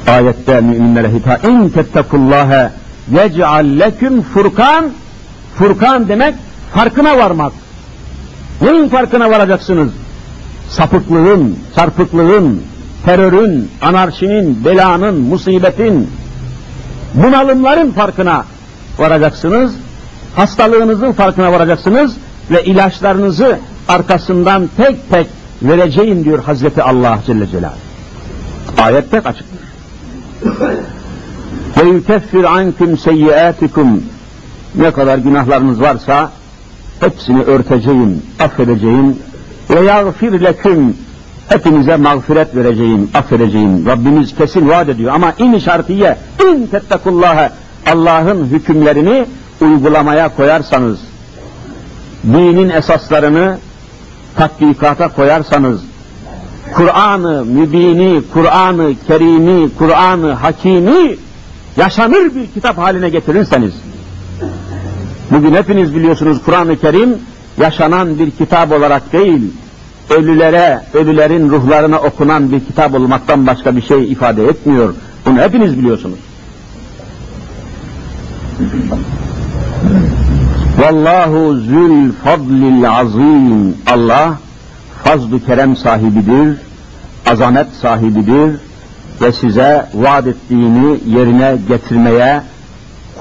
ayette 0.08 0.62
müminlere 0.62 1.14
hitap 1.14 1.46
in 1.46 1.70
tettekullâhe 1.70 2.72
yec'al 3.12 3.66
leküm 3.80 4.22
furkan 4.22 4.86
furkan 5.58 6.08
demek 6.08 6.36
farkına 6.74 7.18
varmak. 7.18 7.54
Neyin 8.62 8.90
farkına 8.90 9.30
varacaksınız? 9.30 9.92
Sapıklığın, 10.70 11.60
çarpıklığın, 11.76 12.62
terörün, 13.06 13.70
anarşinin, 13.82 14.66
belanın, 14.66 15.22
musibetin, 15.22 16.10
bunalımların 17.14 17.92
farkına 17.92 18.46
varacaksınız. 18.98 19.74
Hastalığınızın 20.38 21.12
farkına 21.12 21.52
varacaksınız 21.52 22.18
ve 22.52 22.64
ilaçlarınızı 22.64 23.60
arkasından 23.88 24.70
tek 24.78 25.10
tek 25.10 25.28
vereceğim 25.62 26.26
diyor 26.26 26.44
Hazreti 26.44 26.84
Allah 26.84 27.20
Celle 27.26 27.48
Celaluhu. 27.48 27.78
Ayet 28.78 29.12
pek 29.12 29.26
açıktır. 29.26 29.60
Ve 31.78 31.90
yukeffir 31.90 32.44
ankum 32.44 32.98
seyyiatikum 32.98 34.04
ne 34.76 34.92
kadar 34.92 35.18
günahlarınız 35.18 35.82
varsa 35.82 36.32
hepsini 37.00 37.44
örteceğim, 37.44 38.22
affedeceğim 38.40 39.16
ve 39.70 39.80
yagfir 39.80 40.42
leküm 40.42 40.98
hepinize 41.50 41.96
mağfiret 41.96 42.56
vereceğim, 42.56 43.10
affedeceğim. 43.14 43.86
Rabbimiz 43.86 44.36
kesin 44.36 44.70
vaat 44.70 44.90
ediyor 44.90 45.14
ama 45.14 45.34
in 45.38 45.60
şartiye, 45.60 46.18
in 46.50 46.68
tettekullâhe 46.68 47.50
Allah'ın 47.94 48.46
hükümlerini 48.46 49.26
uygulamaya 49.62 50.36
koyarsanız, 50.36 51.00
dinin 52.24 52.70
esaslarını 52.70 53.58
tatbikata 54.36 55.08
koyarsanız, 55.08 55.82
Kur'an-ı 56.76 57.46
mübini, 57.46 58.22
Kur'an-ı 58.34 58.94
kerimi, 59.08 59.70
Kur'an-ı 59.78 60.32
hakimi 60.32 61.16
yaşanır 61.78 62.36
bir 62.36 62.48
kitap 62.54 62.78
haline 62.78 63.10
getirirseniz, 63.10 63.74
bugün 65.32 65.56
hepiniz 65.56 65.96
biliyorsunuz 65.96 66.38
Kur'an-ı 66.46 66.80
Kerim 66.80 67.18
yaşanan 67.58 68.20
bir 68.20 68.32
kitap 68.32 68.72
olarak 68.72 69.14
değil, 69.14 69.54
ölülere, 70.10 70.82
ölülerin 70.94 71.50
ruhlarına 71.50 72.00
okunan 72.00 72.52
bir 72.52 72.60
kitap 72.60 72.94
olmaktan 72.94 73.48
başka 73.48 73.76
bir 73.76 73.82
şey 73.82 74.12
ifade 74.12 74.48
etmiyor. 74.48 74.94
Bunu 75.26 75.40
hepiniz 75.40 75.78
biliyorsunuz. 75.78 76.20
Vallahu 80.78 81.56
zül 81.56 82.12
fadlil 82.24 82.90
azim. 82.90 83.76
Allah 83.88 84.34
fazl-ı 85.04 85.46
kerem 85.46 85.76
sahibidir, 85.76 86.58
azamet 87.26 87.68
sahibidir 87.82 88.60
ve 89.22 89.32
size 89.32 89.90
vaat 89.94 90.28
ettiğini 90.28 91.00
yerine 91.08 91.58
getirmeye 91.68 92.42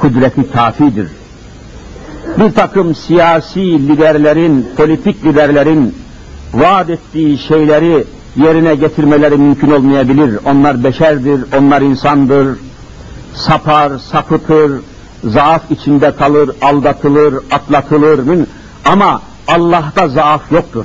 kudreti 0.00 0.50
kafidir. 0.52 1.08
Bir 2.38 2.50
takım 2.50 2.94
siyasi 2.94 3.60
liderlerin, 3.60 4.66
politik 4.76 5.24
liderlerin 5.24 5.94
vaat 6.54 6.90
ettiği 6.90 7.38
şeyleri 7.38 8.04
yerine 8.36 8.74
getirmeleri 8.74 9.36
mümkün 9.36 9.70
olmayabilir. 9.70 10.38
Onlar 10.44 10.84
beşerdir, 10.84 11.40
onlar 11.58 11.82
insandır, 11.82 12.58
sapar, 13.34 13.98
sapıtır, 13.98 14.72
zaaf 15.26 15.70
içinde 15.70 16.16
kalır, 16.16 16.50
aldatılır, 16.62 17.34
atlatılır. 17.50 18.46
Ama 18.84 19.22
Allah'ta 19.48 20.08
zaaf 20.08 20.52
yoktur. 20.52 20.84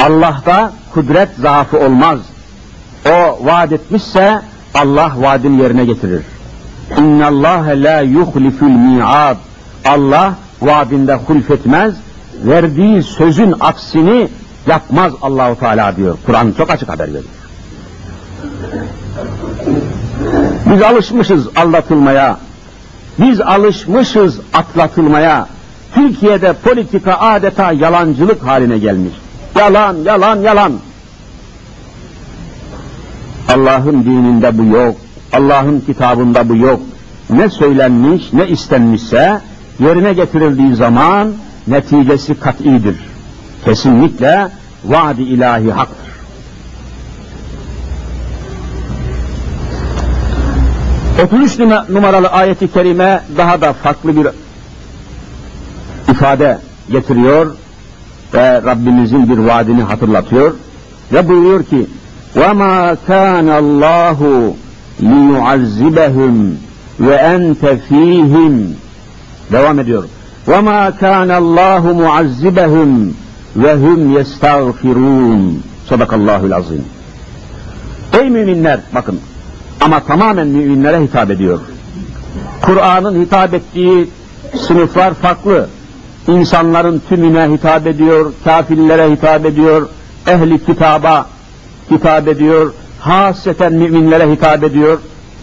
Allah'ta 0.00 0.72
kudret 0.94 1.28
zaafı 1.40 1.78
olmaz. 1.78 2.18
O 3.06 3.46
vaat 3.46 3.72
etmişse 3.72 4.42
Allah 4.74 5.12
vaadini 5.16 5.62
yerine 5.62 5.84
getirir. 5.84 6.22
İnna 6.98 7.26
Allah 7.26 7.64
la 7.66 8.00
yuhliful 8.00 8.66
mi'ad. 8.66 9.36
Allah 9.84 10.34
vaadinde 10.62 11.14
hulfetmez, 11.14 11.94
verdiği 12.44 13.02
sözün 13.02 13.54
aksini 13.60 14.28
yapmaz 14.66 15.12
Allahu 15.22 15.58
Teala 15.58 15.96
diyor. 15.96 16.18
Kur'an 16.26 16.54
çok 16.56 16.70
açık 16.70 16.88
haber 16.88 17.08
veriyor. 17.08 17.24
Biz 20.72 20.82
alışmışız 20.82 21.48
aldatılmaya, 21.56 22.38
biz 23.18 23.40
alışmışız 23.40 24.40
atlatılmaya. 24.52 25.46
Türkiye'de 25.94 26.52
politika 26.52 27.18
adeta 27.18 27.72
yalancılık 27.72 28.42
haline 28.42 28.78
gelmiş. 28.78 29.12
Yalan, 29.58 29.96
yalan, 30.04 30.36
yalan. 30.36 30.72
Allah'ın 33.48 34.04
dininde 34.04 34.58
bu 34.58 34.64
yok. 34.64 34.96
Allah'ın 35.32 35.80
kitabında 35.80 36.48
bu 36.48 36.56
yok. 36.56 36.80
Ne 37.30 37.50
söylenmiş, 37.50 38.32
ne 38.32 38.48
istenmişse 38.48 39.40
yerine 39.80 40.12
getirildiği 40.12 40.74
zaman 40.74 41.32
neticesi 41.66 42.34
kat'idir. 42.34 42.96
Kesinlikle 43.64 44.48
vaadi 44.84 45.22
ilahi 45.22 45.72
haktır. 45.72 46.17
Otuz 51.23 51.59
numaralı 51.89 52.27
ayeti 52.27 52.73
kerime 52.73 53.21
daha 53.37 53.61
da 53.61 53.73
farklı 53.73 54.15
bir 54.17 54.27
ifade 56.11 56.57
getiriyor 56.91 57.55
ve 58.33 58.61
Rabbimizin 58.61 59.29
bir 59.29 59.37
vaadini 59.37 59.83
hatırlatıyor 59.83 60.53
ve 61.13 61.29
buyuruyor 61.29 61.63
ki 61.63 61.87
وَمَا 62.35 62.97
كَانَ 63.07 63.47
اللّٰهُ 63.63 64.19
لِيُعَذِّبَهُمْ 65.01 66.35
وَاَنْتَ 66.99 67.63
ف۪يهِمْ 67.89 68.53
Devam 69.51 69.79
ediyor. 69.79 70.03
وَمَا 70.47 70.91
كَانَ 71.01 71.29
اللّٰهُ 71.41 71.83
مُعَذِّبَهُمْ 72.03 73.11
وَهُمْ 73.63 73.99
يَسْتَغْفِرُونَ 74.17 75.41
Sadakallahul 75.89 76.51
azim. 76.51 76.85
Ey 78.13 78.29
müminler, 78.29 78.79
bakın 78.95 79.19
ama 79.81 79.99
tamamen 79.99 80.47
müminlere 80.47 81.01
hitap 81.01 81.31
ediyor. 81.31 81.59
Kur'an'ın 82.61 83.21
hitap 83.21 83.53
ettiği 83.53 84.09
sınıflar 84.67 85.13
farklı. 85.13 85.69
İnsanların 86.27 87.01
tümüne 87.09 87.53
hitap 87.53 87.87
ediyor, 87.87 88.33
kafirlere 88.43 89.11
hitap 89.11 89.45
ediyor, 89.45 89.89
ehli 90.27 90.65
kitaba 90.65 91.27
hitap 91.91 92.27
ediyor, 92.27 92.73
haseten 92.99 93.73
müminlere 93.73 94.31
hitap 94.31 94.63
ediyor. 94.63 94.99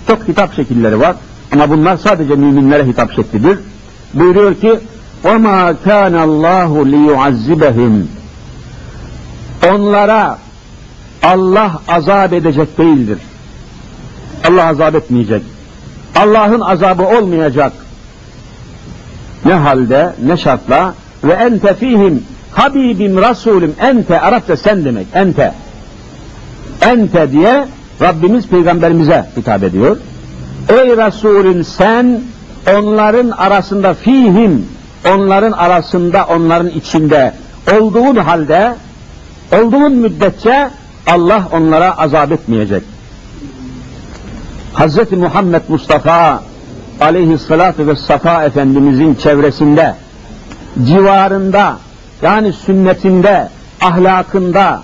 Çok 0.09 0.29
hitap 0.29 0.55
şekilleri 0.55 1.01
var 1.01 1.17
ama 1.53 1.71
bunlar 1.71 1.97
sadece 1.97 2.35
müminlere 2.35 2.87
hitap 2.87 3.13
şeklidir. 3.13 3.59
Buyuruyor 4.15 4.55
ki 4.55 4.81
وَمَا 5.25 5.75
كَانَ 5.87 6.15
اللّٰهُ 6.29 6.73
لِيُعَذِّبَهِمْ 6.95 8.03
Onlara 9.71 10.39
Allah 11.23 11.73
azap 11.89 12.33
edecek 12.33 12.79
değildir. 12.79 13.19
Allah 14.50 14.68
azap 14.68 14.96
etmeyecek. 14.96 15.42
Allah'ın 16.16 16.60
azabı 16.60 17.04
olmayacak. 17.04 17.74
Ne 19.46 19.54
halde, 19.54 20.16
ne 20.26 20.38
şartla 20.38 20.94
ve 21.24 21.34
ente 21.34 21.74
fihim 21.74 22.24
Habibim 22.52 23.18
Resulüm 23.18 23.76
ente 23.80 24.22
Arapça 24.22 24.58
sen 24.58 24.86
demek 24.86 25.08
ente 25.14 25.54
ente 26.82 27.32
diye 27.32 27.68
Rabbimiz 28.02 28.48
peygamberimize 28.48 29.26
hitap 29.38 29.64
ediyor. 29.64 29.98
Ey 30.70 30.98
Resulüm 30.98 31.64
sen 31.64 32.22
onların 32.78 33.30
arasında 33.30 33.94
fihim 33.94 34.66
onların 35.14 35.52
arasında 35.52 36.26
onların 36.26 36.68
içinde 36.70 37.34
olduğun 37.80 38.16
halde 38.16 38.76
olduğun 39.62 39.92
müddetçe 39.92 40.70
Allah 41.08 41.48
onlara 41.52 41.98
azap 41.98 42.32
etmeyecek. 42.32 42.84
Hz. 44.78 45.12
Muhammed 45.12 45.62
Mustafa 45.68 46.44
aleyhissalatü 47.02 47.88
vessefa 47.88 48.44
Efendimizin 48.44 49.16
çevresinde, 49.16 49.96
civarında, 50.86 51.78
yani 52.22 52.54
sünnetinde, 52.54 53.50
ahlakında, 53.82 54.82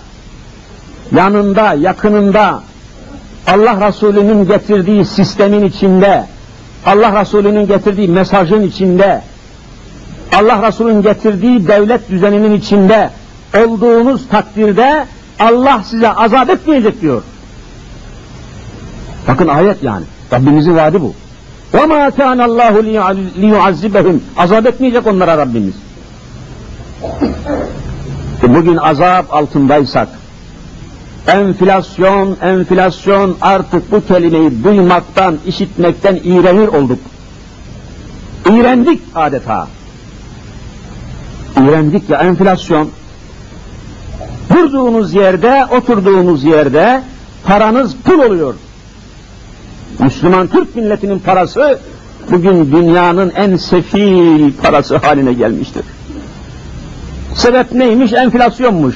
yanında, 1.16 1.74
yakınında, 1.74 2.64
Allah 3.48 3.88
Resulü'nün 3.88 4.48
getirdiği 4.48 5.06
sistemin 5.06 5.66
içinde, 5.66 6.26
Allah 6.86 7.22
Resulü'nün 7.22 7.68
getirdiği 7.68 8.08
mesajın 8.08 8.62
içinde, 8.62 9.22
Allah 10.36 10.68
Resulü'nün 10.68 11.02
getirdiği 11.02 11.68
devlet 11.68 12.10
düzeninin 12.10 12.54
içinde 12.54 13.10
olduğunuz 13.58 14.28
takdirde 14.28 15.06
Allah 15.40 15.82
size 15.86 16.10
azap 16.12 16.50
etmeyecek 16.50 17.02
diyor. 17.02 17.22
Bakın 19.29 19.49
ayet 19.49 19.83
yani. 19.83 20.05
Rabbimizin 20.33 20.77
vaadi 20.77 21.01
bu. 21.01 21.15
وَمَا 21.73 22.11
كَانَ 22.11 22.41
اللّٰهُ 22.49 22.75
لِيُعَذِّبَهُمْ 23.43 24.19
Azap 24.37 24.67
etmeyecek 24.67 25.07
onlara 25.07 25.39
Rabbimiz. 25.39 25.75
E 28.43 28.55
bugün 28.55 28.77
azap 28.77 29.35
altındaysak, 29.35 30.09
enflasyon, 31.27 32.37
enflasyon 32.43 33.37
artık 33.41 33.93
bu 33.93 34.07
kelimeyi 34.07 34.65
duymaktan, 34.65 35.37
işitmekten 35.47 36.21
iğrenir 36.25 36.69
olduk. 36.69 36.99
İğrendik 38.51 39.01
adeta. 39.15 39.69
İğrendik 41.61 42.11
ya 42.11 42.19
enflasyon. 42.19 42.91
Durduğunuz 44.55 45.15
yerde, 45.15 45.67
oturduğunuz 45.77 46.45
yerde 46.45 47.03
paranız 47.45 47.97
pul 48.05 48.19
oluyor. 48.19 48.55
Müslüman 50.02 50.48
Türk 50.48 50.76
milletinin 50.76 51.20
parası 51.20 51.80
bugün 52.32 52.72
dünyanın 52.72 53.30
en 53.36 53.56
sefil 53.56 54.54
parası 54.54 54.98
haline 54.98 55.34
gelmiştir. 55.34 55.84
Sebep 57.36 57.72
neymiş? 57.72 58.14
Enflasyonmuş. 58.14 58.96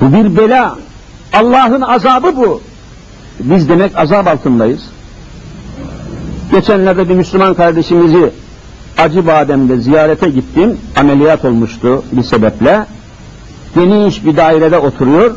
Bu 0.00 0.12
bir 0.12 0.36
bela. 0.36 0.78
Allah'ın 1.32 1.80
azabı 1.80 2.36
bu. 2.36 2.60
Biz 3.40 3.68
demek 3.68 3.98
azap 3.98 4.26
altındayız. 4.26 4.80
Geçenlerde 6.52 7.08
bir 7.08 7.14
Müslüman 7.14 7.54
kardeşimizi 7.54 8.30
Acıbadem'de 8.98 9.76
ziyarete 9.76 10.28
gittim. 10.28 10.78
Ameliyat 10.96 11.44
olmuştu 11.44 12.04
bir 12.12 12.22
sebeple. 12.22 12.86
Geniş 13.74 14.24
bir 14.24 14.36
dairede 14.36 14.78
oturuyor. 14.78 15.34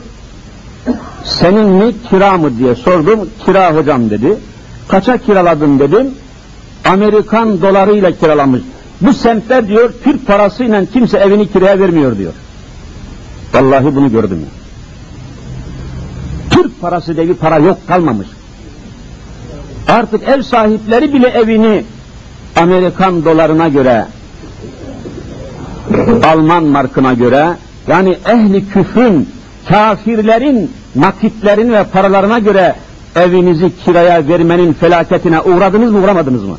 Senin 1.25 1.65
mi 1.65 1.93
kira 2.09 2.37
mı 2.37 2.57
diye 2.57 2.75
sordum. 2.75 3.19
Kira 3.45 3.75
hocam 3.75 4.09
dedi. 4.09 4.37
Kaça 4.87 5.17
kiraladın 5.17 5.79
dedim. 5.79 6.07
Amerikan 6.85 7.61
dolarıyla 7.61 8.11
kiralamış. 8.11 8.61
Bu 9.01 9.13
semtte 9.13 9.67
diyor 9.67 9.93
Türk 10.03 10.27
parasıyla 10.27 10.85
kimse 10.85 11.17
evini 11.17 11.51
kiraya 11.51 11.79
vermiyor 11.79 12.17
diyor. 12.17 12.33
Vallahi 13.53 13.95
bunu 13.95 14.11
gördüm. 14.11 14.45
Türk 16.49 16.81
parası 16.81 17.15
diye 17.15 17.29
bir 17.29 17.33
para 17.33 17.57
yok 17.57 17.87
kalmamış. 17.87 18.27
Artık 19.87 20.23
ev 20.27 20.41
sahipleri 20.41 21.13
bile 21.13 21.27
evini 21.27 21.83
Amerikan 22.55 23.25
dolarına 23.25 23.67
göre, 23.67 24.05
Alman 26.23 26.63
markına 26.63 27.13
göre, 27.13 27.47
yani 27.87 28.17
ehli 28.25 28.69
küfrün, 28.69 29.29
kafirlerin 29.69 30.71
nakitlerini 30.95 31.73
ve 31.73 31.83
paralarına 31.83 32.39
göre 32.39 32.75
evinizi 33.15 33.71
kiraya 33.85 34.27
vermenin 34.27 34.73
felaketine 34.73 35.41
uğradınız 35.41 35.91
mı 35.91 35.99
uğramadınız 35.99 36.43
mı? 36.43 36.57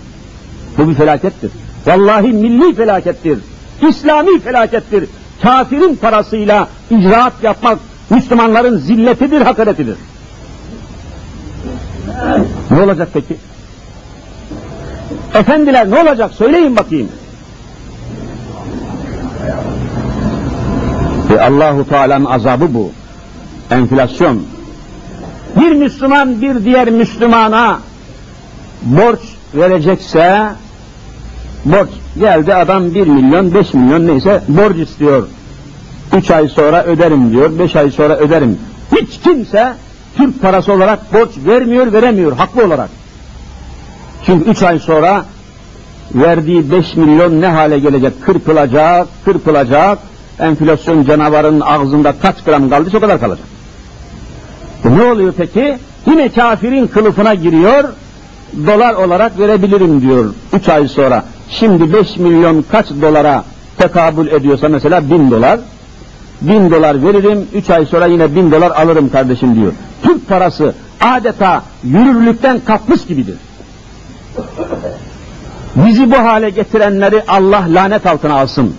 Bu 0.78 0.88
bir 0.88 0.94
felakettir. 0.94 1.50
Vallahi 1.86 2.26
milli 2.26 2.74
felakettir. 2.74 3.38
İslami 3.88 4.40
felakettir. 4.40 5.09
Kafirin 5.42 5.96
parasıyla 5.96 6.68
icraat 6.90 7.32
yapmak 7.42 7.78
Müslümanların 8.11 8.78
zilletidir, 8.78 9.40
hakaretidir. 9.40 9.96
Ne 12.70 12.82
olacak 12.82 13.09
peki? 13.14 13.36
Efendiler 15.34 15.90
ne 15.90 16.03
olacak 16.03 16.34
söyleyin 16.34 16.76
bakayım. 16.76 17.09
Ve 21.33 21.43
Allahu 21.43 21.89
Teala'nın 21.89 22.24
azabı 22.24 22.74
bu. 22.74 22.91
Enflasyon. 23.70 24.43
Bir 25.61 25.72
Müslüman 25.72 26.43
bir 26.43 26.64
diğer 26.64 26.91
Müslümana 26.91 27.78
borç 28.83 29.20
verecekse 29.55 30.49
borç 31.64 31.89
geldi 32.18 32.55
adam 32.55 32.95
bir 32.95 33.07
milyon 33.07 33.55
beş 33.55 33.74
milyon 33.74 34.07
neyse 34.07 34.43
borç 34.49 34.76
istiyor. 34.76 35.28
Üç 36.16 36.30
ay 36.30 36.49
sonra 36.49 36.85
öderim 36.85 37.33
diyor, 37.33 37.59
beş 37.59 37.76
ay 37.76 37.91
sonra 37.91 38.16
öderim. 38.16 38.59
Hiç 38.97 39.20
kimse 39.24 39.74
Türk 40.16 40.43
parası 40.43 40.72
olarak 40.72 41.14
borç 41.14 41.30
vermiyor, 41.47 41.93
veremiyor 41.93 42.37
haklı 42.37 42.64
olarak. 42.64 42.91
Çünkü 44.26 44.51
üç 44.51 44.62
ay 44.62 44.78
sonra 44.78 45.24
verdiği 46.14 46.70
beş 46.70 46.97
milyon 46.97 47.41
ne 47.41 47.47
hale 47.47 47.78
gelecek? 47.78 48.22
Kırpılacak, 48.22 49.09
kırpılacak. 49.24 49.99
Enflasyon 50.39 51.05
canavarının 51.05 51.61
ağzında 51.61 52.14
kaç 52.22 52.45
gram 52.45 52.70
kaldı? 52.70 52.91
O 52.97 53.01
kadar 53.01 53.20
kalacak. 53.20 53.47
E 54.85 54.97
ne 54.97 55.03
oluyor 55.03 55.33
peki? 55.37 55.78
Yine 56.07 56.28
kafirin 56.28 56.87
kılıfına 56.87 57.35
giriyor, 57.35 57.85
dolar 58.66 58.95
olarak 58.95 59.39
verebilirim 59.39 60.03
diyor 60.03 60.35
üç 60.53 60.68
ay 60.68 60.89
sonra. 60.89 61.24
Şimdi 61.51 61.93
beş 61.93 62.16
milyon 62.16 62.64
kaç 62.70 62.91
dolara 62.91 63.45
tekabül 63.78 64.26
ediyorsa 64.26 64.68
mesela 64.68 65.11
bin 65.11 65.30
dolar, 65.30 65.61
bin 66.41 66.70
dolar 66.70 67.05
veririm, 67.05 67.47
üç 67.53 67.70
ay 67.70 67.87
sonra 67.87 68.07
yine 68.07 68.35
bin 68.35 68.51
dolar 68.51 68.70
alırım 68.70 69.11
kardeşim 69.11 69.57
diyor. 69.57 69.72
Türk 70.03 70.28
parası 70.28 70.74
adeta 71.01 71.62
yürürlükten 71.85 72.61
kalkmış 72.66 73.07
gibidir. 73.07 73.37
Bizi 75.76 76.11
bu 76.11 76.16
hale 76.16 76.51
getirenleri 76.51 77.22
Allah 77.28 77.64
lanet 77.68 78.07
altına 78.07 78.41
alsın. 78.41 78.74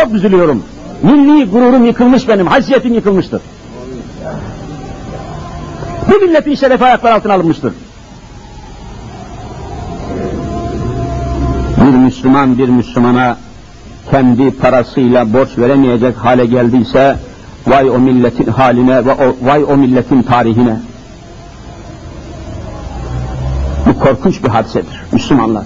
Çok 0.00 0.14
üzülüyorum. 0.14 0.62
Milli 1.02 1.50
gururum 1.50 1.84
yıkılmış 1.84 2.28
benim, 2.28 2.46
haysiyetim 2.46 2.94
yıkılmıştır. 2.94 3.42
Bu 6.10 6.26
milletin 6.26 6.54
şerefi 6.54 6.84
ayaklar 6.84 7.12
altına 7.12 7.34
alınmıştır. 7.34 7.72
Bir 11.76 11.96
Müslüman 11.98 12.58
bir 12.58 12.68
Müslümana 12.68 13.36
kendi 14.10 14.50
parasıyla 14.50 15.32
borç 15.32 15.58
veremeyecek 15.58 16.16
hale 16.16 16.46
geldiyse 16.46 17.16
vay 17.66 17.90
o 17.90 17.98
milletin 17.98 18.46
haline 18.46 19.06
ve 19.06 19.12
o, 19.12 19.36
vay 19.46 19.64
o 19.64 19.76
milletin 19.76 20.22
tarihine. 20.22 20.80
Bu 23.86 23.98
korkunç 23.98 24.42
bir 24.44 24.48
hadisedir 24.48 25.02
Müslümanlar. 25.12 25.64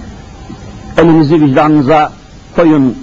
Elinizi 0.97 1.41
vicdanınıza 1.41 2.11
koyun, 2.55 2.95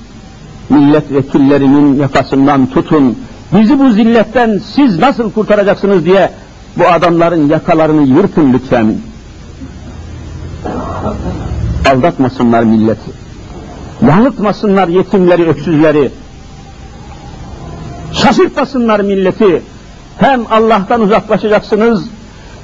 milletvekillerinin 0.68 2.00
yakasından 2.00 2.66
tutun, 2.66 3.18
bizi 3.52 3.78
bu 3.78 3.90
zilletten 3.90 4.60
siz 4.74 4.98
nasıl 4.98 5.32
kurtaracaksınız 5.32 6.04
diye 6.04 6.30
bu 6.76 6.86
adamların 6.86 7.48
yakalarını 7.48 8.02
yırtın 8.02 8.52
lütfen. 8.52 8.94
Aldatmasınlar 11.90 12.62
milleti. 12.62 13.10
Yanıltmasınlar 14.02 14.88
yetimleri, 14.88 15.48
öksüzleri. 15.48 16.10
Şaşırtmasınlar 18.12 19.00
milleti. 19.00 19.62
Hem 20.18 20.40
Allah'tan 20.50 21.00
uzaklaşacaksınız, 21.00 22.04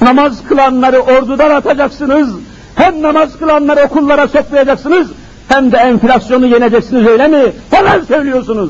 namaz 0.00 0.44
kılanları 0.48 1.00
ordudan 1.00 1.50
atacaksınız, 1.50 2.30
hem 2.74 3.02
namaz 3.02 3.38
kılanları 3.38 3.80
okullara 3.80 4.28
soklayacaksınız, 4.28 5.08
hem 5.51 5.71
de 5.71 5.77
enflasyonu 5.77 6.45
yeneceksiniz 6.45 7.07
öyle 7.07 7.27
mi? 7.27 7.51
Yalan 7.71 8.01
söylüyorsunuz. 8.07 8.69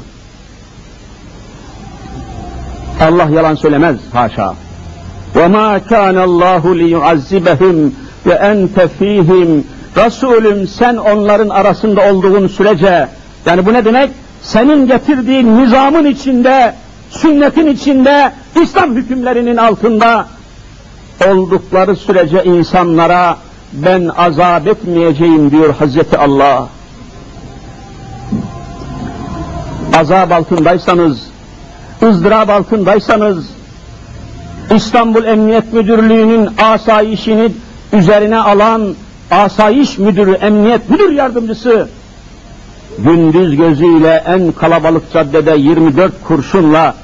Allah 3.02 3.28
yalan 3.36 3.56
söylemez 3.56 3.96
haşa. 4.14 4.54
وَمَا 5.36 5.80
كَانَ 5.80 6.18
اللّٰهُ 6.28 6.64
لِيُعَذِّبَهُمْ 6.82 7.92
وَاَنْتَ 8.26 8.88
ف۪يهِمْ 9.00 9.62
Resulüm 9.98 10.68
sen 10.68 10.98
onların 10.98 11.50
arasında 11.50 12.12
olduğun 12.12 12.48
sürece, 12.48 13.08
yani 13.46 13.66
bu 13.66 13.74
ne 13.74 13.86
demek? 13.86 14.10
Senin 14.42 14.88
getirdiğin 14.88 15.58
nizamın 15.58 16.06
içinde, 16.06 16.74
sünnetin 17.10 17.68
içinde, 17.68 18.32
İslam 18.62 18.96
hükümlerinin 18.96 19.58
altında 19.58 20.28
oldukları 21.28 21.96
sürece 21.96 22.44
insanlara 22.44 23.38
ben 23.73 24.11
azap 24.17 24.67
etmeyeceğim 24.67 25.51
diyor 25.51 25.75
Hazreti 25.75 26.19
Allah. 26.19 26.69
Azap 29.99 30.33
altındaysanız, 30.33 31.19
ızdırap 32.03 32.51
altındaysanız, 32.51 33.47
İstanbul 34.75 35.25
Emniyet 35.25 35.73
Müdürlüğü'nün 35.73 36.51
asayişini 36.63 37.53
üzerine 37.93 38.39
alan 38.39 38.95
asayiş 39.31 39.99
müdürü, 39.99 40.33
emniyet 40.33 40.91
müdür 40.91 41.11
yardımcısı 41.11 41.89
gündüz 42.99 43.57
gözüyle 43.57 44.23
en 44.27 44.53
kalabalık 44.53 45.13
caddede 45.13 45.57
24 45.57 46.13
kurşunla 46.25 46.95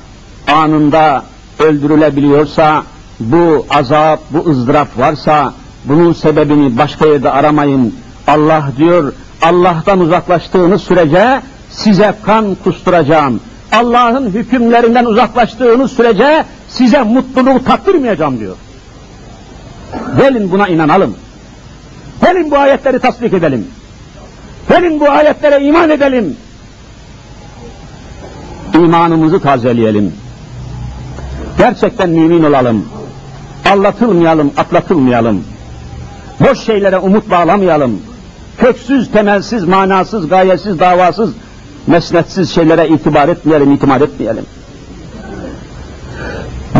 anında 0.53 1.23
öldürülebiliyorsa, 1.59 2.83
bu 3.21 3.67
azap, 3.71 4.21
bu 4.31 4.51
ızdırap 4.51 4.99
varsa, 4.99 5.53
bunun 5.85 6.13
sebebini 6.13 6.79
başka 6.79 7.07
yerde 7.07 7.31
aramayın. 7.31 7.95
Allah 8.27 8.73
diyor, 8.77 9.13
Allah'tan 9.43 10.01
uzaklaştığınız 10.01 10.83
sürece 10.83 11.41
size 11.71 12.15
kan 12.23 12.57
kusturacağım. 12.65 13.41
Allah'ın 13.73 14.31
hükümlerinden 14.31 15.05
uzaklaştığınız 15.05 15.93
sürece 15.93 16.45
size 16.69 17.03
mutluluğu 17.03 17.65
tattırmayacağım 17.65 18.41
diyor. 18.41 18.57
Gelin 20.19 20.51
buna 20.51 20.69
inanalım. 20.69 21.17
Gelin 22.25 22.51
bu 22.51 22.59
ayetleri 22.59 22.99
tasdik 22.99 23.33
edelim. 23.33 23.67
Gelin 24.69 25.01
bu 25.01 25.11
ayetlere 25.11 25.65
iman 25.65 25.91
edelim. 25.91 26.37
İmanımızı 28.75 29.41
tazeleyelim. 29.41 30.13
Gerçekten 31.59 32.11
mümin 32.11 32.45
olalım. 32.45 32.85
Allatılmayalım, 33.71 34.53
atlatılmayalım. 34.57 35.45
Boş 36.41 36.59
şeylere 36.59 36.99
umut 36.99 37.31
bağlamayalım. 37.31 38.03
Köksüz, 38.59 39.11
temelsiz, 39.11 39.65
manasız, 39.65 40.29
gayesiz, 40.29 40.79
davasız, 40.79 41.31
mesnetsiz 41.87 42.55
şeylere 42.55 42.89
itibar 42.89 43.29
etmeyelim, 43.29 43.73
itimat 43.73 44.03
etmeyelim. 44.03 44.45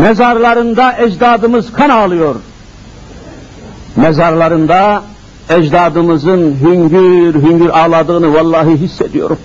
Mezarlarında 0.01 0.97
ecdadımız 0.97 1.73
kan 1.73 1.89
ağlıyor. 1.89 2.35
Mezarlarında 3.95 5.03
ecdadımızın 5.49 6.55
hüngür 6.61 7.33
hüngür 7.33 7.69
ağladığını 7.69 8.33
vallahi 8.33 8.77
hissediyorum. 8.77 9.37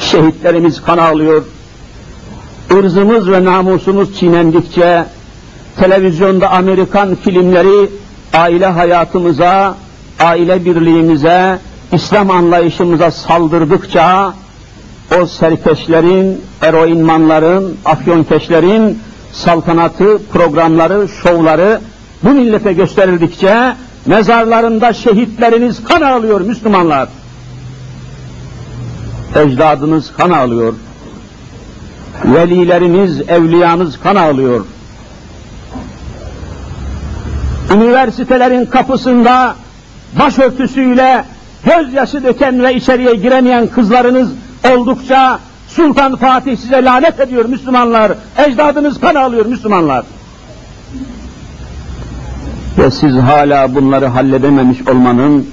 Şehitlerimiz 0.00 0.82
kan 0.82 0.98
ağlıyor. 0.98 1.44
Irzımız 2.70 3.30
ve 3.30 3.44
namusumuz 3.44 4.18
çiğnendikçe 4.18 5.04
televizyonda 5.76 6.50
Amerikan 6.50 7.14
filmleri 7.14 7.90
aile 8.34 8.66
hayatımıza, 8.66 9.74
aile 10.20 10.64
birliğimize, 10.64 11.58
İslam 11.92 12.30
anlayışımıza 12.30 13.10
saldırdıkça 13.10 14.34
o 15.20 15.26
serkeşlerin, 15.26 16.40
eroinmanların, 16.62 17.76
afyonkeşlerin 17.84 18.98
saltanatı, 19.32 20.18
programları, 20.32 21.08
şovları 21.22 21.80
bu 22.22 22.30
millete 22.30 22.72
gösterildikçe 22.72 23.74
mezarlarında 24.06 24.92
şehitleriniz 24.92 25.84
kan 25.84 26.00
ağlıyor 26.00 26.40
Müslümanlar. 26.40 27.08
Ecdadınız 29.36 30.12
kan 30.16 30.30
ağlıyor. 30.30 30.74
Velileriniz, 32.24 33.20
evliyanız 33.28 34.00
kan 34.00 34.16
ağlıyor. 34.16 34.64
Üniversitelerin 37.82 38.66
kapısında 38.66 39.54
başörtüsüyle 40.18 41.24
gözyaşı 41.64 42.24
döken 42.24 42.62
ve 42.62 42.74
içeriye 42.74 43.14
giremeyen 43.14 43.66
kızlarınız 43.66 44.28
oldukça 44.74 45.38
Sultan 45.68 46.16
Fatih 46.16 46.56
size 46.56 46.84
lanet 46.84 47.20
ediyor 47.20 47.44
Müslümanlar. 47.44 48.12
Ecdadınız 48.46 49.00
kan 49.00 49.14
alıyor 49.14 49.46
Müslümanlar. 49.46 50.04
Ve 52.78 52.90
siz 52.90 53.14
hala 53.16 53.74
bunları 53.74 54.06
halledememiş 54.06 54.88
olmanın, 54.88 55.46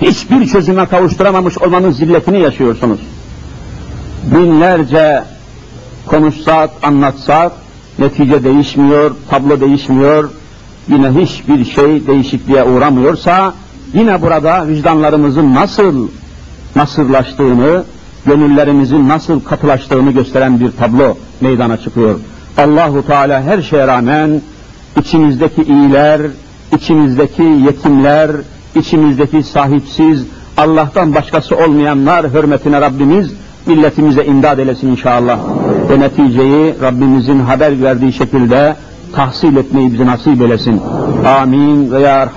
hiçbir 0.00 0.46
çözüme 0.46 0.86
kavuşturamamış 0.86 1.58
olmanın 1.58 1.90
zilletini 1.90 2.40
yaşıyorsunuz. 2.40 3.00
Binlerce 4.24 5.22
konuşsak, 6.06 6.70
anlatsak, 6.82 7.52
netice 7.98 8.44
değişmiyor, 8.44 9.10
tablo 9.30 9.60
değişmiyor, 9.60 10.30
yine 10.88 11.10
hiçbir 11.10 11.64
şey 11.64 12.06
değişikliğe 12.06 12.64
uğramıyorsa, 12.64 13.54
yine 13.94 14.22
burada 14.22 14.68
vicdanlarımızın 14.68 15.54
nasıl 15.54 16.08
nasırlaştığını, 16.76 17.84
gönüllerimizin 18.26 19.08
nasıl 19.08 19.40
katılaştığını 19.40 20.10
gösteren 20.10 20.60
bir 20.60 20.70
tablo 20.70 21.16
meydana 21.40 21.76
çıkıyor. 21.76 22.20
Allahu 22.58 23.06
Teala 23.06 23.42
her 23.42 23.62
şeye 23.62 23.86
rağmen 23.86 24.42
içimizdeki 25.00 25.62
iyiler, 25.62 26.20
içimizdeki 26.76 27.42
yetimler, 27.42 28.30
içimizdeki 28.74 29.42
sahipsiz, 29.42 30.26
Allah'tan 30.56 31.14
başkası 31.14 31.56
olmayanlar 31.56 32.32
hürmetine 32.32 32.80
Rabbimiz 32.80 33.32
milletimize 33.66 34.24
imdad 34.24 34.58
eylesin 34.58 34.88
inşallah. 34.88 35.38
Ve 35.90 36.00
neticeyi 36.00 36.74
Rabbimizin 36.82 37.40
haber 37.40 37.82
verdiği 37.82 38.12
şekilde 38.12 38.76
tahsil 39.16 39.56
etmeyi 39.56 39.92
bize 39.92 40.06
nasip 40.06 40.42
eylesin. 40.42 40.80
Amin 41.40 41.92
ve 41.92 42.00
ya 42.00 42.28